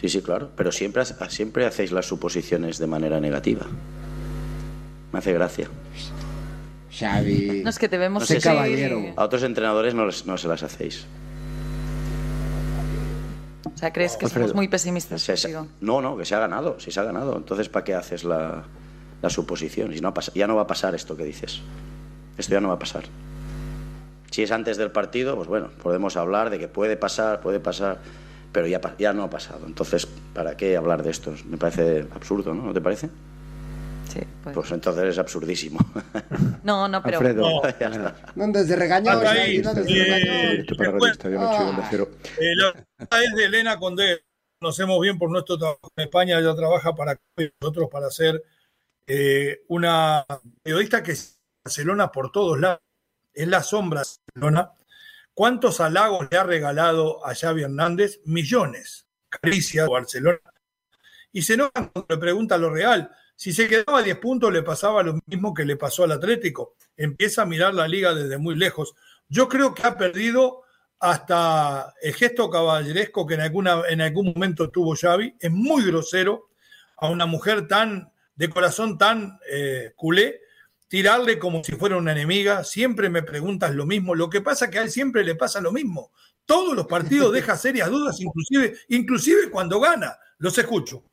[0.02, 0.50] Sí, sí, claro.
[0.56, 3.68] Pero siempre, siempre hacéis las suposiciones de manera negativa.
[5.14, 5.70] Me hace gracia.
[7.00, 7.62] Xavi.
[7.64, 9.14] No es que te vemos no caballero.
[9.16, 11.06] A otros entrenadores no, no, se las hacéis.
[13.66, 15.26] O sea, ¿crees que somos muy pesimistas?
[15.80, 17.38] no, no, que se ha ganado, si se ha ganado.
[17.38, 18.64] Entonces, ¿para qué haces la,
[19.22, 19.94] la suposición?
[19.94, 21.62] Si no, ya no va a pasar esto que dices.
[22.38, 23.04] Esto ya no va a pasar.
[24.32, 28.00] Si es antes del partido, pues bueno, podemos hablar de que puede pasar, puede pasar,
[28.52, 29.66] pero ya, ya no ha pasado.
[29.66, 31.34] Entonces, ¿para qué hablar de esto?
[31.46, 32.64] Me parece absurdo, ¿no?
[32.64, 33.10] ¿No te parece?
[34.10, 34.56] Sí, pues.
[34.56, 35.80] pues entonces es absurdísimo.
[36.64, 37.20] No, no, pero.
[37.20, 37.62] Alfredo.
[37.80, 38.16] ya está.
[38.36, 39.12] No, desde regaño.
[39.12, 40.66] Ahí, no, desde eh, eh,
[42.56, 42.74] la
[43.24, 44.26] es de Elena Condé.
[44.60, 46.38] Conocemos bien por nuestro trabajo en España.
[46.38, 47.18] Ella trabaja para
[47.62, 48.44] nosotros para ser
[49.08, 50.26] eh, una
[50.62, 52.82] periodista que es Barcelona por todos lados
[53.34, 54.74] es la sombra de Barcelona.
[55.34, 58.20] ¿Cuántos halagos le ha regalado a Xavi Hernández?
[58.26, 59.08] Millones.
[59.30, 60.40] Caricia Barcelona.
[61.32, 63.10] Y se nota cuando le pregunta lo real.
[63.40, 66.76] Si se quedaba a 10 puntos, le pasaba lo mismo que le pasó al Atlético.
[66.98, 68.96] Empieza a mirar la liga desde muy lejos.
[69.30, 70.64] Yo creo que ha perdido
[71.00, 75.38] hasta el gesto caballeresco que en, alguna, en algún momento tuvo Xavi.
[75.40, 76.50] Es muy grosero
[76.98, 80.42] a una mujer tan de corazón tan eh, culé
[80.90, 82.66] tirarle como si fuera una enemiga.
[82.66, 84.16] Siempre me preguntas lo mismo.
[84.16, 86.12] Lo que pasa es que a él siempre le pasa lo mismo.
[86.46, 90.18] Todos los partidos deja serias dudas, inclusive, inclusive cuando gana.
[90.40, 91.09] Los escucho.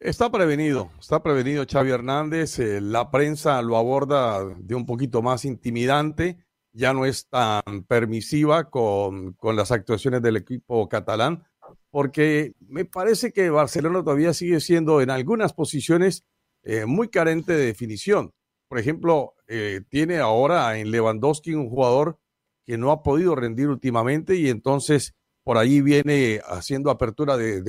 [0.00, 2.58] Está prevenido, está prevenido Xavi Hernández.
[2.60, 6.38] Eh, la prensa lo aborda de un poquito más intimidante.
[6.72, 11.44] Ya no es tan permisiva con, con las actuaciones del equipo catalán,
[11.90, 16.24] porque me parece que Barcelona todavía sigue siendo en algunas posiciones
[16.62, 18.32] eh, muy carente de definición.
[18.68, 22.18] Por ejemplo, eh, tiene ahora en Lewandowski un jugador
[22.66, 27.62] que no ha podido rendir últimamente y entonces por ahí viene haciendo apertura de,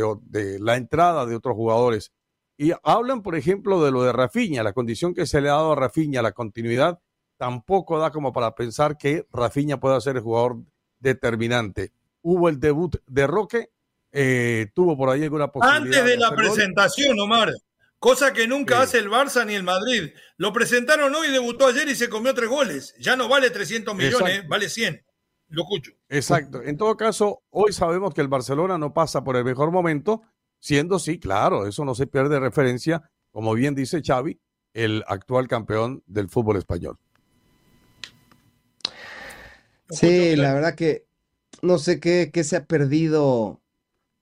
[0.59, 2.11] la entrada de otros jugadores.
[2.61, 5.71] Y hablan, por ejemplo, de lo de Rafinha, la condición que se le ha dado
[5.71, 6.99] a Rafinha, la continuidad,
[7.37, 10.57] tampoco da como para pensar que Rafinha pueda ser el jugador
[10.99, 11.93] determinante.
[12.21, 13.69] Hubo el debut de Roque,
[14.11, 15.83] eh, tuvo por ahí alguna posibilidad.
[15.83, 17.53] Antes de, la presentación, Omar.
[17.97, 20.09] Cosa que nunca hace el Barça ni el Madrid.
[20.35, 22.93] Lo presentaron hoy, debutó ayer y se comió tres goles.
[22.99, 25.01] Ya no vale 300 millones, vale 100.
[25.47, 25.93] Lo escucho.
[26.09, 26.61] Exacto.
[26.61, 30.23] En todo caso, hoy sabemos que el Barcelona no pasa por el mejor momento,
[30.59, 34.39] siendo sí, claro, eso no se pierde referencia, como bien dice Xavi,
[34.73, 36.97] el actual campeón del fútbol español.
[39.89, 41.07] Sí, la verdad que
[41.61, 43.61] no sé qué, qué se ha perdido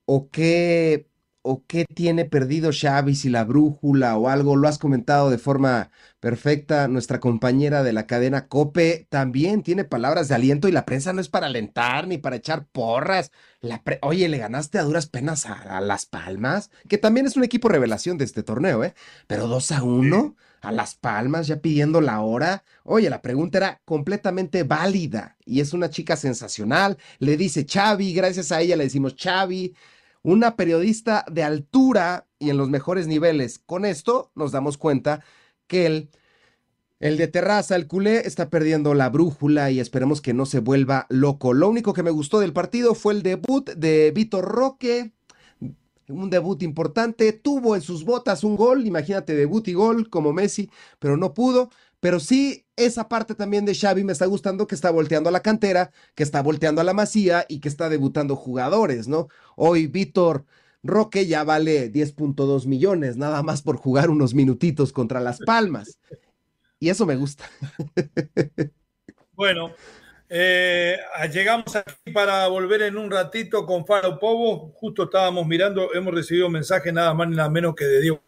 [0.06, 1.10] o qué,
[1.48, 5.92] o qué tiene perdido Xavi, si la brújula o algo, lo has comentado de forma
[6.20, 6.90] perfecta.
[6.90, 11.22] Nuestra compañera de la cadena Cope también tiene palabras de aliento y la prensa no
[11.22, 13.32] es para alentar ni para echar porras.
[13.62, 17.70] La Oye, le ganaste a duras penas a, Las Palmas, que también es un equipo
[17.70, 18.94] revelación de este torneo, ¿eh?
[19.28, 22.66] Pero 2 a 1 a Las Palmas ya pidiendo la hora.
[22.84, 26.98] Oye, la pregunta era completamente válida y es una chica sensacional.
[27.20, 29.74] Le dice Xavi, gracias a ella le decimos Xavi
[30.28, 33.60] una periodista de altura y en los mejores niveles.
[33.60, 35.24] Con esto nos damos cuenta
[35.68, 36.10] que el,
[37.00, 41.06] el de Terraza, el culé, está perdiendo la brújula y esperemos que no se vuelva
[41.08, 41.54] loco.
[41.54, 45.14] Lo único que me gustó del partido fue el debut de Vitor Roque.
[46.10, 50.70] Un debut importante, tuvo en sus botas un gol, imagínate debut y gol como Messi,
[51.00, 51.70] pero no pudo.
[52.00, 55.42] Pero sí, esa parte también de Xavi me está gustando que está volteando a la
[55.42, 59.28] cantera, que está volteando a la masía y que está debutando jugadores, ¿no?
[59.56, 60.46] Hoy Víctor
[60.84, 66.00] Roque ya vale 10.2 millones, nada más por jugar unos minutitos contra Las Palmas.
[66.80, 67.46] Y eso me gusta.
[69.38, 69.72] Bueno,
[70.30, 70.98] eh,
[71.32, 74.72] llegamos aquí para volver en un ratito con Faro Povo.
[74.74, 78.24] Justo estábamos mirando, hemos recibido mensaje nada más ni nada menos que de Diego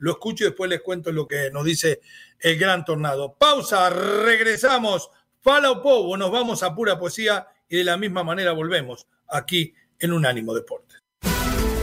[0.00, 2.00] lo escucho y después les cuento lo que nos dice
[2.40, 3.34] el gran tornado.
[3.38, 5.10] Pausa, regresamos.
[5.42, 9.72] Fala o Povo, nos vamos a pura poesía y de la misma manera volvemos aquí
[9.98, 10.98] en Unánimo Deportes.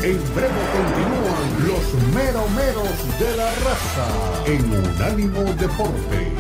[0.04, 6.34] En breve continúan los meromeros de la raza en Unánimo Deportes.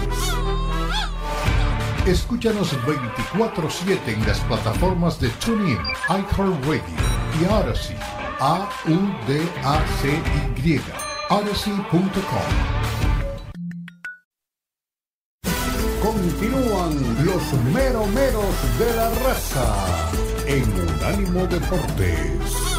[2.05, 6.83] Escúchanos 24-7 en las plataformas de TuneIn, iHeartRadio
[7.41, 7.97] y Odyssey.
[8.39, 9.57] A-U-D-A-C-Y
[11.29, 12.77] odyssey.com.
[16.01, 20.11] Continúan los meromeros de la raza
[20.47, 22.76] en Unánimo Deportes.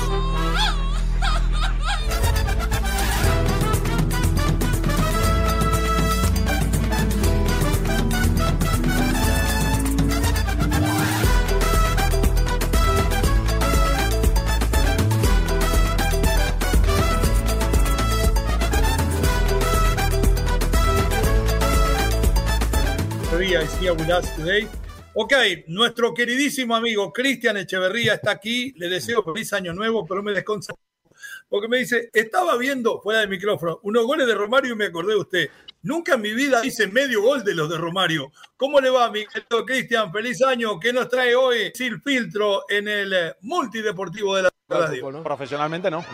[25.14, 25.32] Ok,
[25.68, 28.72] nuestro queridísimo amigo Cristian Echeverría está aquí.
[28.76, 30.88] Le deseo feliz año nuevo, pero me desconcentro
[31.48, 35.12] porque me dice, estaba viendo fuera del micrófono unos goles de Romario y me acordé
[35.12, 35.50] de usted.
[35.82, 38.32] Nunca en mi vida hice medio gol de los de Romario.
[38.56, 40.12] ¿Cómo le va, mi querido Cristian?
[40.12, 40.78] Feliz año.
[40.78, 45.22] ¿Qué nos trae hoy Sin Filtro en el eh, multideportivo de la radio?
[45.22, 46.04] Profesionalmente no.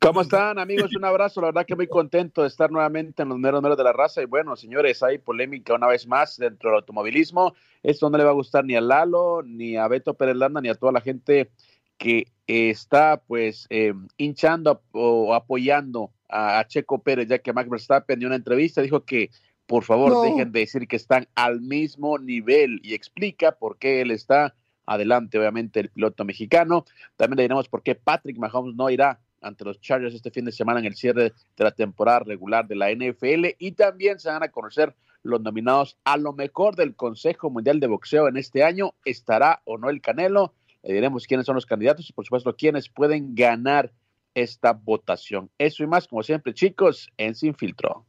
[0.00, 0.94] ¿Cómo están amigos?
[0.94, 3.82] Un abrazo, la verdad que muy contento de estar nuevamente en los meros meros de
[3.82, 7.54] la raza y bueno, señores, hay polémica una vez más dentro del automovilismo.
[7.82, 10.68] Esto no le va a gustar ni a Lalo, ni a Beto Pérez Landa, ni
[10.68, 11.50] a toda la gente
[11.96, 18.28] que está pues eh, hinchando o apoyando a, Checo Pérez, ya que Max Verstappen dio
[18.28, 19.30] una entrevista, dijo que
[19.66, 24.12] por favor dejen de decir que están al mismo nivel y explica por qué él
[24.12, 24.54] está
[24.86, 26.84] adelante, obviamente, el piloto mexicano.
[27.16, 30.52] También le diremos por qué Patrick Mahomes no irá ante los Chargers este fin de
[30.52, 34.42] semana en el cierre de la temporada regular de la NFL y también se van
[34.42, 38.94] a conocer los nominados a lo mejor del Consejo Mundial de Boxeo en este año.
[39.04, 40.54] ¿Estará o no el Canelo?
[40.82, 43.92] Le diremos quiénes son los candidatos y por supuesto quiénes pueden ganar
[44.34, 45.50] esta votación.
[45.58, 48.06] Eso y más, como siempre, chicos, en Sin Filtro.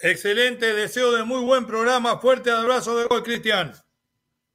[0.00, 2.18] Excelente, deseo de muy buen programa.
[2.18, 3.72] Fuerte abrazo de gol, Cristian.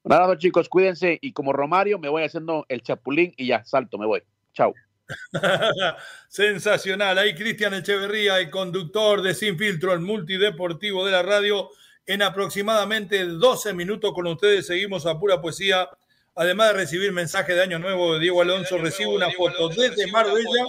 [0.03, 1.17] Un chicos, cuídense.
[1.21, 4.21] Y como Romario, me voy haciendo el chapulín y ya salto, me voy.
[4.53, 4.73] Chao.
[6.27, 7.17] Sensacional.
[7.17, 11.69] Ahí Cristian Echeverría, el conductor de Sin Filtro, el multideportivo de la radio.
[12.05, 15.89] En aproximadamente 12 minutos con ustedes seguimos a pura poesía.
[16.35, 20.65] Además de recibir mensaje de Año Nuevo de Diego Alonso, recibo una foto desde Marbella.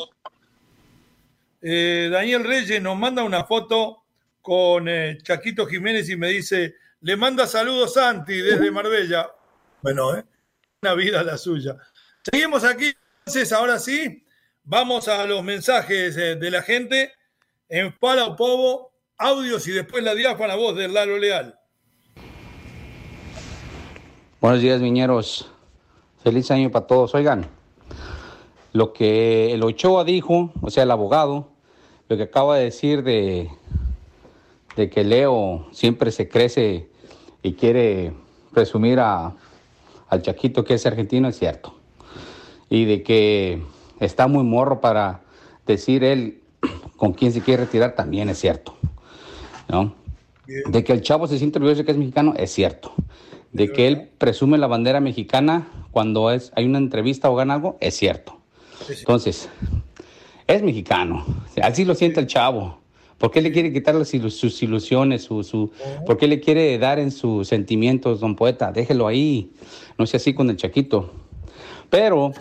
[1.60, 4.04] Eh, Daniel Reyes nos manda una foto
[4.40, 9.28] con eh, Chaquito Jiménez y me dice, le manda saludos Santi desde Marbella.
[9.82, 10.24] Bueno, ¿eh?
[10.82, 11.76] una vida la suya.
[12.22, 12.94] Seguimos aquí,
[13.26, 14.24] entonces, ahora sí,
[14.68, 17.12] Vamos a los mensajes eh, de la gente
[17.68, 21.56] en Pala o Povo, audios y después la diáfana voz de Lalo Leal.
[24.40, 25.48] Buenos días, miñeros.
[26.24, 27.14] Feliz año para todos.
[27.14, 27.46] Oigan,
[28.72, 31.48] lo que el Ochoa dijo, o sea, el abogado,
[32.08, 33.48] lo que acaba de decir de,
[34.74, 36.90] de que Leo siempre se crece
[37.40, 38.14] y quiere
[38.52, 39.32] presumir a,
[40.08, 41.78] al Chaquito que es argentino, es cierto.
[42.68, 45.22] Y de que está muy morro para
[45.66, 46.42] decir él
[46.96, 48.76] con quién se quiere retirar también es cierto.
[49.68, 49.94] ¿no?
[50.46, 52.92] De que el chavo se siente orgulloso de que es mexicano, es cierto.
[53.52, 57.76] De que él presume la bandera mexicana cuando es, hay una entrevista o gana algo,
[57.80, 58.38] es cierto.
[58.88, 59.48] Entonces,
[60.46, 61.24] es mexicano.
[61.62, 62.78] Así lo siente el chavo.
[63.18, 65.22] ¿Por qué le quiere quitar sus ilusiones?
[65.22, 65.72] Su, su,
[66.04, 68.72] ¿Por qué le quiere dar en sus sentimientos, don poeta?
[68.72, 69.52] Déjelo ahí.
[69.98, 71.12] No sea así con el chaquito.
[71.88, 72.32] Pero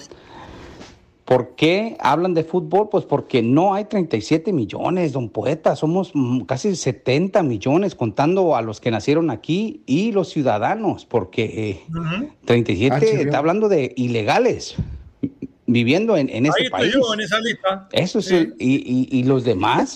[1.26, 2.90] ¿Por qué hablan de fútbol?
[2.90, 6.14] Pues porque no hay 37 millones, don poeta, somos
[6.46, 11.82] casi 70 millones contando a los que nacieron aquí y los ciudadanos, porque
[12.46, 14.76] 37 eh, está hablando de ilegales
[15.66, 16.94] viviendo en, en ese país.
[16.94, 17.88] Yo, en esa lista.
[17.92, 19.96] Eso es, y, y, los demás,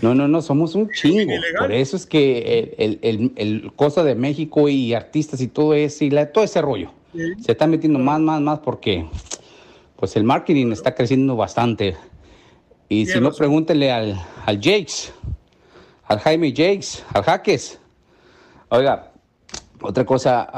[0.00, 1.34] no, no, no, somos un chingo.
[1.58, 6.06] Por eso es que el, el, el, cosa de México y artistas y todo ese,
[6.06, 9.04] y todo ese rollo, se está metiendo más, más, más, porque
[10.02, 11.96] pues el marketing está creciendo bastante.
[12.88, 15.12] Y si no, pregúntele al, al Jakes,
[16.02, 17.78] al Jaime Jakes, al Jaques.
[18.70, 19.12] Oiga,
[19.80, 20.50] otra cosa,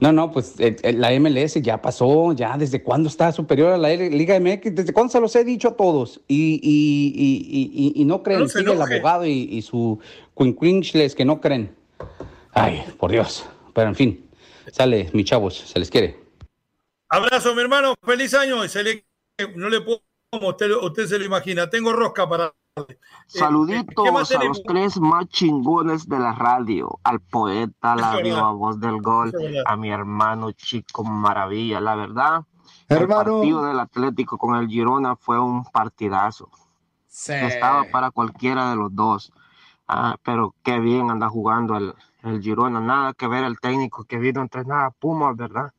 [0.00, 4.40] no, no, pues la MLS ya pasó, ya desde cuándo está superior a la Liga
[4.40, 6.18] MX, desde cuándo se los he dicho a todos.
[6.28, 9.98] Y, y, y, y no creen, sigue el abogado y, su
[10.34, 11.74] quinquinchles que no creen.
[12.52, 13.44] Ay, por Dios.
[13.74, 14.24] Pero en fin,
[14.72, 16.19] sale, mi chavos, se les quiere.
[17.10, 17.94] Abrazo, mi hermano.
[18.02, 18.66] Feliz año.
[18.68, 19.04] Se le,
[19.56, 21.68] no le puedo, como usted, usted se lo imagina.
[21.68, 22.54] Tengo rosca para.
[22.76, 28.78] Eh, Saluditos a los tres más chingones de la radio, al poeta, la viva voz
[28.78, 29.32] del gol,
[29.66, 31.80] a mi hermano Chico Maravilla.
[31.80, 32.44] La verdad,
[32.88, 36.48] el partido del Atlético con el Girona fue un partidazo.
[37.08, 39.32] Estaba para cualquiera de los dos.
[39.88, 41.92] Ah, pero qué bien anda jugando el,
[42.22, 42.80] el Girona.
[42.80, 45.72] Nada que ver el técnico que vino entre nada Puma, ¿verdad?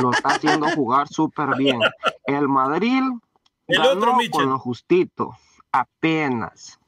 [0.00, 1.80] Lo está haciendo jugar súper bien.
[2.24, 3.02] El Madrid
[3.66, 5.36] el ganó con lo justito,
[5.72, 6.78] apenas.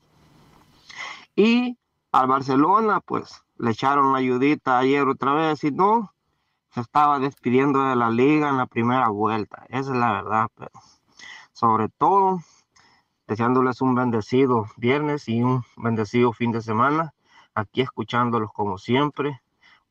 [1.36, 1.78] Y
[2.12, 6.12] al Barcelona, pues le echaron la ayudita ayer otra vez y no,
[6.70, 9.64] se estaba despidiendo de la liga en la primera vuelta.
[9.68, 10.70] Esa es la verdad, pero
[11.52, 12.40] sobre todo
[13.26, 17.14] deseándoles un bendecido viernes y un bendecido fin de semana.
[17.54, 19.41] Aquí escuchándolos como siempre.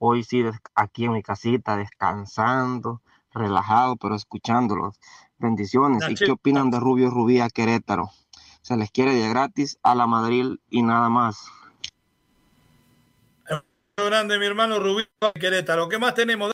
[0.04, 0.44] Hoy sí,
[0.74, 5.00] aquí en mi casita, descansando, relajado, pero escuchándolos.
[5.38, 6.02] Bendiciones.
[6.10, 8.10] ¿Y qué opinan de Rubio Rubí a Querétaro?
[8.64, 11.46] Se les quiere de gratis a la Madrid y nada más.
[13.96, 15.88] Grande, mi hermano Rubí a Querétaro.
[15.88, 16.52] ¿Qué más tenemos?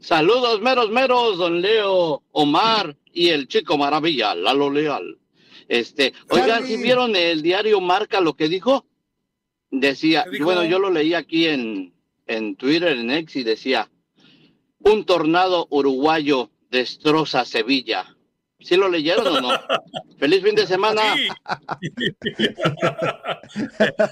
[0.00, 5.18] Saludos, meros, meros, don Leo, Omar y el chico maravilla, Lalo Leal.
[5.68, 8.86] Este, oigan, si vieron el diario Marca lo que dijo?
[9.72, 11.94] Decía, bueno, yo lo leí aquí en,
[12.26, 13.90] en Twitter, en X, y decía,
[14.78, 18.16] un tornado uruguayo destroza Sevilla.
[18.60, 19.50] ¿Sí lo leyeron o no?
[20.18, 21.02] Feliz fin de semana.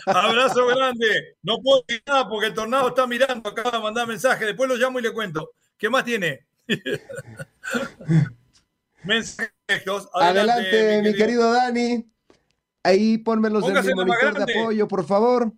[0.06, 1.36] Abrazo grande.
[1.42, 4.44] No puedo decir nada porque el tornado está mirando, acaba de mandar mensaje.
[4.44, 5.52] Después lo llamo y le cuento.
[5.78, 6.46] ¿Qué más tiene?
[9.04, 9.52] Mensajes.
[10.14, 12.04] Adelante, mi, querido Dani.
[12.82, 15.52] Ahí pónmelos en mi monitor de apoyo, por favor.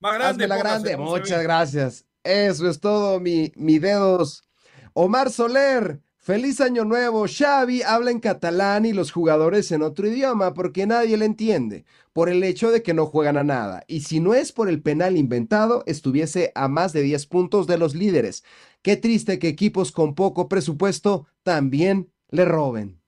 [0.00, 0.48] Más grande.
[0.48, 0.96] la grande.
[0.96, 2.06] Muchas gracias.
[2.22, 4.44] Eso es todo, mi, mi dedos.
[4.92, 7.26] Omar Soler, feliz año nuevo.
[7.26, 12.28] Xavi habla en catalán y los jugadores en otro idioma porque nadie le entiende, por
[12.28, 13.84] el hecho de que no juegan a nada.
[13.86, 17.78] Y si no es por el penal inventado, estuviese a más de 10 puntos de
[17.78, 18.44] los líderes.
[18.82, 22.99] Qué triste que equipos con poco presupuesto también le roben.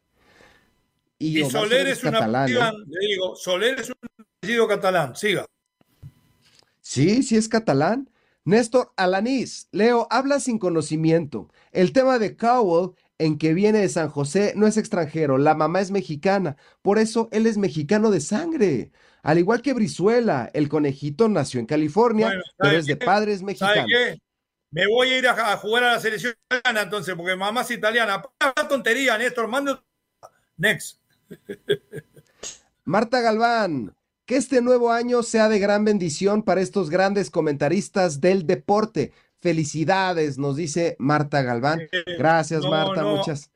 [1.23, 2.85] Y, Soler es, catalán, ¿eh?
[2.89, 3.95] le digo, Soler es un
[4.41, 5.47] apellido catalán, siga.
[6.81, 8.11] Sí, sí es catalán.
[8.45, 11.49] Néstor Alanís, Leo, habla sin conocimiento.
[11.71, 15.81] El tema de Cowell, en que viene de San José, no es extranjero, la mamá
[15.81, 18.91] es mexicana, por eso él es mexicano de sangre.
[19.23, 23.87] Al igual que Brizuela, el conejito nació en California, pero es de padres mexicanos.
[23.87, 24.19] Qué?
[24.73, 28.21] Me voy a ir a, jugar a la selección italiana entonces, porque mamá es italiana.
[28.69, 29.85] tontería, Néstor, mando.
[30.57, 31.02] Next.
[32.85, 33.95] Marta Galván,
[34.27, 39.13] que este nuevo año sea de gran bendición para estos grandes comentaristas del deporte.
[39.41, 41.81] Felicidades, nos dice Marta Galván.
[42.19, 43.51] Gracias, Marta, muchas.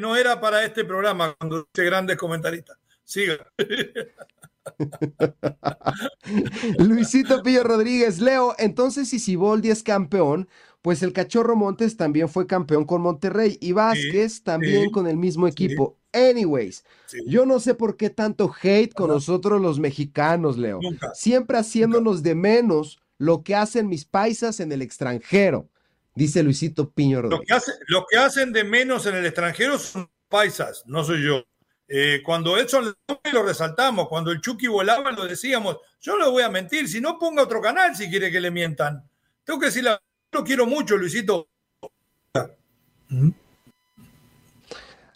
[0.00, 2.76] no era para este programa cuando dice grandes comentaristas.
[3.04, 3.52] Siga.
[6.78, 10.48] Luisito Pillo Rodríguez, Leo, entonces si Siboldi es campeón,
[10.82, 15.46] pues el Cachorro Montes también fue campeón con Monterrey y Vázquez también con el mismo
[15.46, 15.96] equipo.
[16.12, 16.84] Anyways,
[17.26, 20.80] yo no sé por qué tanto hate con nosotros los mexicanos, Leo.
[21.14, 25.68] Siempre haciéndonos de menos lo que hacen mis paisas en el extranjero.
[26.16, 27.54] dice Luisito Piño Lo que,
[27.86, 31.44] lo que hacen de menos en el extranjero son paisas, no soy yo.
[31.86, 32.94] Eh, cuando Edson
[33.32, 37.00] lo resaltamos, cuando el Chucky volaba lo decíamos, yo no le voy a mentir, si
[37.00, 39.08] no ponga otro canal si quiere que le mientan.
[39.44, 39.98] Tengo que decirle,
[40.32, 41.48] lo quiero mucho, Luisito.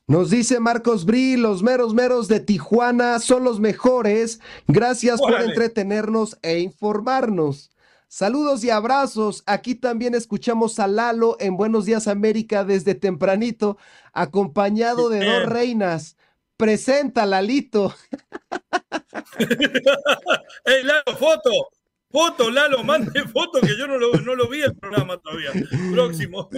[0.07, 4.41] Nos dice Marcos Bri, los meros meros de Tijuana son los mejores.
[4.69, 7.73] Gracias por entretenernos e informarnos.
[8.07, 9.43] Saludos y abrazos.
[9.47, 13.79] Aquí también escuchamos a Lalo en Buenos Días América desde tempranito,
[14.13, 16.17] acompañado de dos reinas.
[16.57, 17.93] Presenta, Lalito.
[20.65, 21.76] ¡Ey, Lalo, foto!
[22.17, 25.51] Foto, Lalo, mande foto que yo no lo, no lo vi el programa todavía.
[25.93, 26.49] Próximo.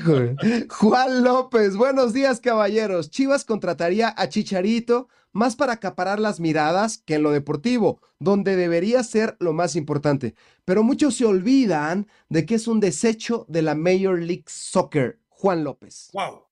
[0.70, 3.10] Juan López, buenos días, caballeros.
[3.10, 9.02] Chivas contrataría a Chicharito más para acaparar las miradas que en lo deportivo, donde debería
[9.02, 10.34] ser lo más importante.
[10.64, 15.18] Pero muchos se olvidan de que es un desecho de la Major League Soccer.
[15.28, 16.08] Juan López.
[16.14, 16.46] Wow.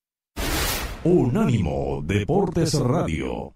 [1.03, 3.55] Unánimo Deportes Radio.